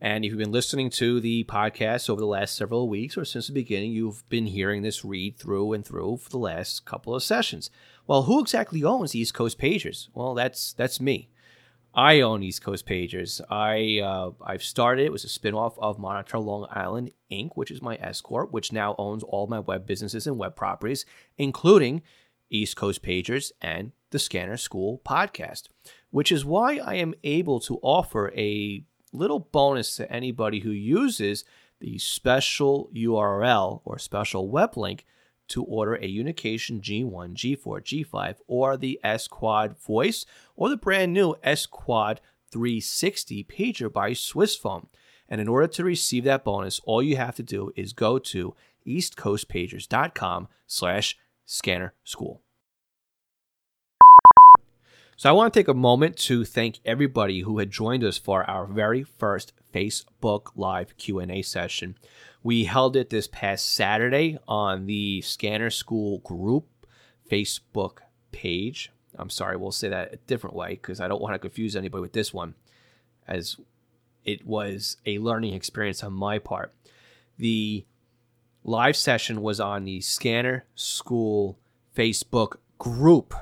And 0.00 0.24
if 0.24 0.30
you've 0.30 0.38
been 0.40 0.50
listening 0.50 0.90
to 0.90 1.20
the 1.20 1.44
podcast 1.44 2.10
over 2.10 2.20
the 2.20 2.26
last 2.26 2.56
several 2.56 2.88
weeks 2.88 3.16
or 3.16 3.24
since 3.24 3.46
the 3.46 3.52
beginning, 3.52 3.92
you've 3.92 4.28
been 4.28 4.46
hearing 4.46 4.82
this 4.82 5.04
read 5.04 5.38
through 5.38 5.74
and 5.74 5.86
through 5.86 6.16
for 6.16 6.28
the 6.28 6.38
last 6.38 6.84
couple 6.86 7.14
of 7.14 7.22
sessions. 7.22 7.70
Well, 8.08 8.24
who 8.24 8.40
exactly 8.40 8.82
owns 8.82 9.14
East 9.14 9.32
Coast 9.32 9.60
Pagers? 9.60 10.08
Well, 10.12 10.34
that's 10.34 10.72
that's 10.72 11.00
me. 11.00 11.30
I 11.94 12.20
own 12.20 12.42
East 12.42 12.64
Coast 12.64 12.84
Pagers. 12.84 13.40
I 13.48 14.00
uh, 14.04 14.32
I've 14.44 14.64
started. 14.64 15.04
It 15.04 15.12
was 15.12 15.22
a 15.22 15.28
spinoff 15.28 15.78
of 15.78 16.00
Monitor 16.00 16.40
Long 16.40 16.66
Island 16.68 17.12
Inc., 17.30 17.50
which 17.54 17.70
is 17.70 17.80
my 17.80 17.94
S 18.00 18.20
corp, 18.20 18.50
which 18.50 18.72
now 18.72 18.96
owns 18.98 19.22
all 19.22 19.46
my 19.46 19.60
web 19.60 19.86
businesses 19.86 20.26
and 20.26 20.36
web 20.36 20.56
properties, 20.56 21.06
including 21.38 22.02
East 22.50 22.76
Coast 22.76 23.04
Pagers 23.04 23.52
and 23.62 23.92
the 24.14 24.18
Scanner 24.20 24.56
School 24.56 25.02
podcast. 25.04 25.64
Which 26.10 26.30
is 26.30 26.44
why 26.44 26.76
I 26.76 26.94
am 26.94 27.14
able 27.24 27.58
to 27.60 27.80
offer 27.82 28.32
a 28.36 28.84
little 29.12 29.40
bonus 29.40 29.96
to 29.96 30.10
anybody 30.10 30.60
who 30.60 30.70
uses 30.70 31.44
the 31.80 31.98
special 31.98 32.88
URL 32.94 33.80
or 33.84 33.98
special 33.98 34.48
web 34.48 34.76
link 34.76 35.04
to 35.48 35.64
order 35.64 35.96
a 35.96 36.08
Unication 36.08 36.80
G1, 36.80 37.34
G4, 37.34 38.06
G5, 38.06 38.36
or 38.46 38.76
the 38.76 39.00
S 39.02 39.26
Quad 39.26 39.76
Voice, 39.78 40.24
or 40.54 40.68
the 40.68 40.76
brand 40.76 41.12
new 41.12 41.34
S 41.42 41.66
Quad 41.66 42.20
360 42.52 43.42
pager 43.42 43.92
by 43.92 44.12
Swissphone. 44.12 44.86
And 45.28 45.40
in 45.40 45.48
order 45.48 45.66
to 45.66 45.82
receive 45.82 46.22
that 46.22 46.44
bonus, 46.44 46.80
all 46.84 47.02
you 47.02 47.16
have 47.16 47.34
to 47.34 47.42
do 47.42 47.72
is 47.74 47.92
go 47.92 48.20
to 48.20 48.54
eastcoastpagers.com 48.86 50.46
slash 50.68 51.18
scanner 51.44 51.94
school. 52.04 52.43
So 55.16 55.30
I 55.30 55.32
want 55.32 55.54
to 55.54 55.60
take 55.60 55.68
a 55.68 55.74
moment 55.74 56.16
to 56.18 56.44
thank 56.44 56.80
everybody 56.84 57.40
who 57.40 57.58
had 57.58 57.70
joined 57.70 58.02
us 58.02 58.18
for 58.18 58.48
our 58.50 58.66
very 58.66 59.04
first 59.04 59.52
Facebook 59.72 60.48
Live 60.56 60.96
Q&A 60.96 61.40
session. 61.42 61.96
We 62.42 62.64
held 62.64 62.96
it 62.96 63.10
this 63.10 63.28
past 63.28 63.72
Saturday 63.72 64.38
on 64.48 64.86
the 64.86 65.20
Scanner 65.20 65.70
School 65.70 66.18
group 66.18 66.66
Facebook 67.30 67.98
page. 68.32 68.90
I'm 69.16 69.30
sorry, 69.30 69.56
we'll 69.56 69.70
say 69.70 69.88
that 69.88 70.14
a 70.14 70.16
different 70.26 70.56
way 70.56 70.70
because 70.70 71.00
I 71.00 71.06
don't 71.06 71.22
want 71.22 71.34
to 71.34 71.38
confuse 71.38 71.76
anybody 71.76 72.02
with 72.02 72.12
this 72.12 72.34
one, 72.34 72.54
as 73.28 73.56
it 74.24 74.44
was 74.44 74.96
a 75.06 75.18
learning 75.18 75.54
experience 75.54 76.02
on 76.02 76.12
my 76.12 76.40
part. 76.40 76.74
The 77.38 77.84
live 78.64 78.96
session 78.96 79.42
was 79.42 79.60
on 79.60 79.84
the 79.84 80.00
Scanner 80.00 80.64
School 80.74 81.56
Facebook 81.96 82.56
group, 82.78 83.32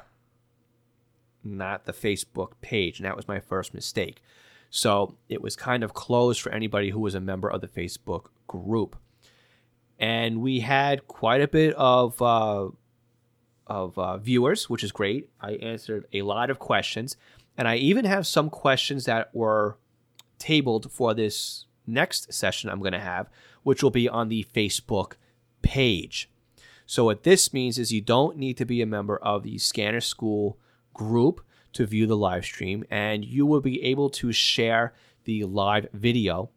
not 1.45 1.85
the 1.85 1.93
Facebook 1.93 2.53
page. 2.61 2.99
And 2.99 3.07
that 3.07 3.17
was 3.17 3.29
my 3.29 3.41
first 3.41 3.75
mistake. 3.75 4.23
So 4.71 5.17
it 5.29 5.43
was 5.43 5.55
kind 5.57 5.85
of 5.85 5.95
closed 5.95 6.41
for 6.41 6.51
anybody 6.51 6.91
who 6.91 7.01
was 7.01 7.15
a 7.15 7.21
member 7.21 7.49
of 7.51 7.61
the 7.61 7.69
Facebook 7.69 8.27
group. 8.47 8.97
And 9.99 10.41
we 10.41 10.61
had 10.61 11.07
quite 11.07 11.43
a 11.43 11.49
bit 11.49 11.75
of 11.75 12.21
uh, 12.21 12.69
of 13.67 13.99
uh, 13.99 14.17
viewers, 14.19 14.69
which 14.69 14.83
is 14.83 14.91
great. 14.91 15.29
I 15.41 15.53
answered 15.53 16.07
a 16.13 16.23
lot 16.23 16.51
of 16.51 16.59
questions, 16.59 17.17
and 17.57 17.69
I 17.69 17.77
even 17.77 18.05
have 18.05 18.27
some 18.27 18.51
questions 18.51 19.05
that 19.05 19.35
were 19.35 19.79
tabled 20.39 20.91
for 20.91 21.15
this 21.15 21.67
next 21.87 22.33
session 22.33 22.69
I'm 22.69 22.81
going 22.81 22.93
to 22.93 22.99
have, 22.99 23.29
which 23.63 23.83
will 23.83 23.91
be 23.91 24.09
on 24.09 24.29
the 24.29 24.47
Facebook 24.55 25.13
page. 25.63 26.31
So 26.87 27.05
what 27.05 27.23
this 27.23 27.53
means 27.53 27.79
is 27.79 27.93
you 27.93 28.01
don't 28.01 28.37
need 28.37 28.57
to 28.57 28.65
be 28.65 28.83
a 28.83 28.87
member 28.87 29.17
of 29.19 29.45
the 29.45 29.59
Scanner 29.59 30.01
School 30.01 30.59
group 30.95 31.45
to 31.73 31.87
view 31.87 32.07
the 32.07 32.17
live 32.17 32.45
stream, 32.45 32.85
and 32.91 33.25
you 33.25 33.47
will 33.47 33.61
be 33.61 33.83
able 33.83 34.11
to 34.11 34.33
share 34.33 34.93
the 35.25 35.45
live 35.45 35.87
video 35.93 36.51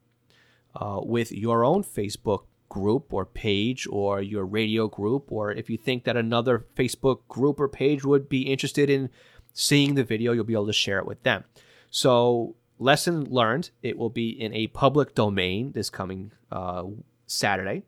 uh, 0.75 0.99
with 1.01 1.31
your 1.31 1.63
own 1.63 1.83
Facebook 1.83 2.43
group 2.69 3.13
or 3.13 3.25
page 3.25 3.87
or 3.89 4.21
your 4.21 4.45
radio 4.45 4.87
group, 4.87 5.31
or 5.31 5.51
if 5.51 5.69
you 5.69 5.77
think 5.77 6.03
that 6.03 6.17
another 6.17 6.65
Facebook 6.75 7.19
group 7.27 7.59
or 7.59 7.69
page 7.69 8.03
would 8.03 8.27
be 8.27 8.41
interested 8.41 8.89
in 8.89 9.09
seeing 9.53 9.95
the 9.95 10.03
video, 10.03 10.33
you'll 10.33 10.43
be 10.43 10.53
able 10.53 10.67
to 10.67 10.73
share 10.73 10.99
it 10.99 11.05
with 11.05 11.23
them. 11.23 11.43
So, 11.89 12.55
lesson 12.77 13.25
learned, 13.25 13.69
it 13.81 13.97
will 13.97 14.09
be 14.09 14.29
in 14.29 14.53
a 14.53 14.67
public 14.67 15.15
domain 15.15 15.71
this 15.71 15.89
coming 15.89 16.31
uh, 16.51 16.83
Saturday. 17.25 17.83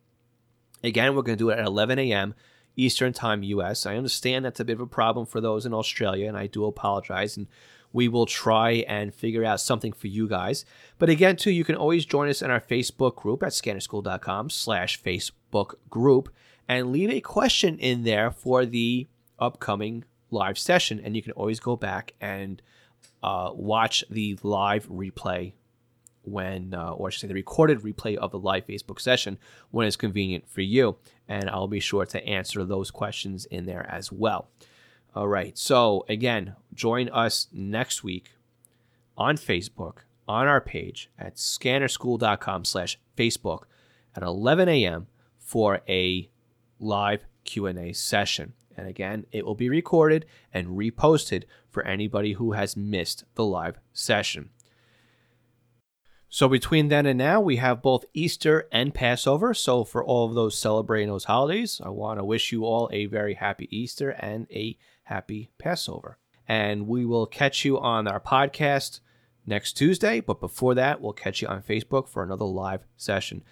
Again, 0.83 1.15
we're 1.15 1.23
going 1.23 1.37
to 1.37 1.43
do 1.43 1.49
it 1.49 1.59
at 1.59 1.65
11 1.65 1.99
a.m. 1.99 2.33
Eastern 2.77 3.11
Time 3.11 3.43
US. 3.43 3.85
I 3.85 3.97
understand 3.97 4.45
that's 4.45 4.61
a 4.61 4.65
bit 4.65 4.73
of 4.73 4.81
a 4.81 4.87
problem 4.87 5.25
for 5.25 5.41
those 5.41 5.65
in 5.65 5.73
Australia, 5.73 6.27
and 6.27 6.37
I 6.37 6.47
do 6.47 6.65
apologize. 6.65 7.35
And 7.35 7.47
we 7.91 8.07
will 8.07 8.25
try 8.25 8.85
and 8.87 9.13
figure 9.13 9.43
out 9.43 9.59
something 9.59 9.91
for 9.91 10.07
you 10.07 10.27
guys. 10.27 10.65
But 10.99 11.09
again, 11.09 11.35
too, 11.35 11.51
you 11.51 11.63
can 11.63 11.75
always 11.75 12.05
join 12.05 12.29
us 12.29 12.41
in 12.41 12.51
our 12.51 12.59
Facebook 12.59 13.15
group 13.15 13.43
at 13.43 13.53
scannerschool.com 13.53 14.49
slash 14.49 15.01
Facebook 15.01 15.75
group 15.89 16.29
and 16.67 16.91
leave 16.91 17.09
a 17.09 17.21
question 17.21 17.79
in 17.79 18.03
there 18.03 18.29
for 18.29 18.65
the 18.65 19.07
upcoming 19.39 20.03
live 20.29 20.57
session. 20.57 20.99
And 21.03 21.15
you 21.15 21.21
can 21.21 21.31
always 21.31 21.59
go 21.59 21.75
back 21.75 22.13
and 22.21 22.61
uh, 23.23 23.51
watch 23.53 24.03
the 24.09 24.37
live 24.43 24.87
replay 24.87 25.53
when, 26.27 26.73
uh, 26.73 26.91
or 26.91 27.07
I 27.07 27.09
should 27.09 27.21
say, 27.21 27.27
the 27.27 27.33
recorded 27.33 27.79
replay 27.79 28.15
of 28.17 28.31
the 28.31 28.39
live 28.39 28.67
Facebook 28.67 28.99
session 28.99 29.37
when 29.71 29.87
it's 29.87 29.95
convenient 29.95 30.47
for 30.49 30.61
you. 30.61 30.97
And 31.27 31.49
I'll 31.49 31.67
be 31.67 31.79
sure 31.79 32.05
to 32.05 32.25
answer 32.25 32.63
those 32.63 32.91
questions 32.91 33.45
in 33.45 33.65
there 33.65 33.89
as 33.89 34.11
well. 34.11 34.49
All 35.15 35.27
right. 35.27 35.57
So 35.57 36.05
again, 36.07 36.55
join 36.73 37.09
us 37.09 37.47
next 37.51 38.03
week 38.03 38.31
on 39.17 39.37
Facebook 39.37 39.99
on 40.27 40.47
our 40.47 40.61
page 40.61 41.09
at 41.17 41.35
scannerschool.com 41.35 42.65
slash 42.65 42.99
Facebook 43.15 43.63
at 44.15 44.23
11 44.23 44.67
a.m. 44.69 45.07
for 45.39 45.81
a 45.87 46.29
live 46.79 47.25
Q&A 47.45 47.93
session. 47.93 48.53
And 48.75 48.87
again, 48.87 49.25
it 49.31 49.45
will 49.45 49.55
be 49.55 49.69
recorded 49.69 50.25
and 50.53 50.77
reposted 50.77 51.45
for 51.69 51.83
anybody 51.83 52.33
who 52.33 52.51
has 52.51 52.77
missed 52.77 53.23
the 53.35 53.45
live 53.45 53.79
session. 53.93 54.49
So 56.29 56.49
between 56.49 56.89
then 56.89 57.05
and 57.05 57.17
now, 57.17 57.39
we 57.39 57.55
have 57.55 57.81
both 57.81 58.05
Easter 58.13 58.67
and 58.71 58.93
Passover. 58.93 59.53
So 59.53 59.83
for 59.83 60.03
all 60.03 60.27
of 60.27 60.35
those 60.35 60.57
celebrating 60.57 61.07
those 61.07 61.23
holidays, 61.23 61.79
I 61.83 61.89
want 61.89 62.19
to 62.19 62.25
wish 62.25 62.51
you 62.51 62.65
all 62.65 62.89
a 62.91 63.05
very 63.05 63.35
happy 63.35 63.67
Easter 63.75 64.09
and 64.09 64.45
a 64.51 64.77
happy 65.03 65.51
Passover. 65.57 66.17
And 66.47 66.87
we 66.87 67.05
will 67.05 67.25
catch 67.27 67.63
you 67.63 67.79
on 67.79 68.07
our 68.07 68.19
podcast 68.19 68.99
next 69.45 69.73
Tuesday. 69.73 70.19
But 70.19 70.41
before 70.41 70.75
that, 70.75 71.01
we'll 71.01 71.13
catch 71.13 71.41
you 71.41 71.47
on 71.47 71.61
Facebook 71.61 72.09
for 72.09 72.23
another 72.23 72.45
live 72.45 72.81
session. 72.97 73.43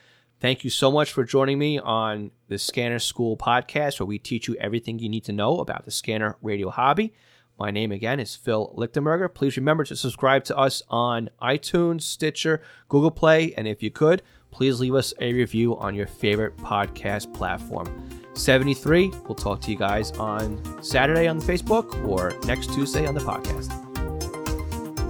Thank 0.42 0.66
you 0.66 0.70
so 0.70 0.92
much 0.92 1.14
for 1.14 1.24
joining 1.24 1.58
me 1.58 1.80
on 1.80 2.32
the 2.50 2.58
Scanner 2.58 3.00
School 3.00 3.38
podcast, 3.38 4.00
where 4.00 4.06
we 4.06 4.20
teach 4.20 4.50
you 4.50 4.56
everything 4.56 5.00
you 5.00 5.08
need 5.08 5.24
to 5.24 5.32
know 5.32 5.60
about 5.60 5.86
the 5.86 5.92
scanner 5.92 6.38
radio 6.42 6.70
hobby. 6.70 7.14
My 7.58 7.72
name 7.72 7.92
again 7.92 8.20
is 8.20 8.36
Phil 8.36 8.74
Lichtenberger. 8.78 9.34
Please 9.34 9.56
remember 9.56 9.86
to 9.86 9.96
subscribe 9.96 10.44
to 10.46 10.58
us 10.58 10.84
on 10.90 11.30
iTunes, 11.42 12.02
Stitcher, 12.02 12.62
Google 12.90 13.12
Play, 13.12 13.54
and 13.56 13.68
if 13.68 13.82
you 13.82 13.92
could, 13.92 14.22
please 14.52 14.80
leave 14.80 14.96
us 14.96 15.14
a 15.20 15.34
review 15.34 15.78
on 15.78 15.96
your 15.96 16.08
favorite 16.08 16.56
podcast 16.58 17.34
platform. 17.34 18.10
73, 18.34 19.12
we'll 19.26 19.36
talk 19.36 19.62
to 19.62 19.72
you 19.72 19.78
guys 19.78 20.12
on 20.14 20.84
Saturday 20.84 21.28
on 21.28 21.42
Facebook 21.42 22.06
or 22.06 22.34
next 22.46 22.74
Tuesday 22.74 23.08
on 23.08 23.16
the 23.16 23.22
podcast. 23.22 23.72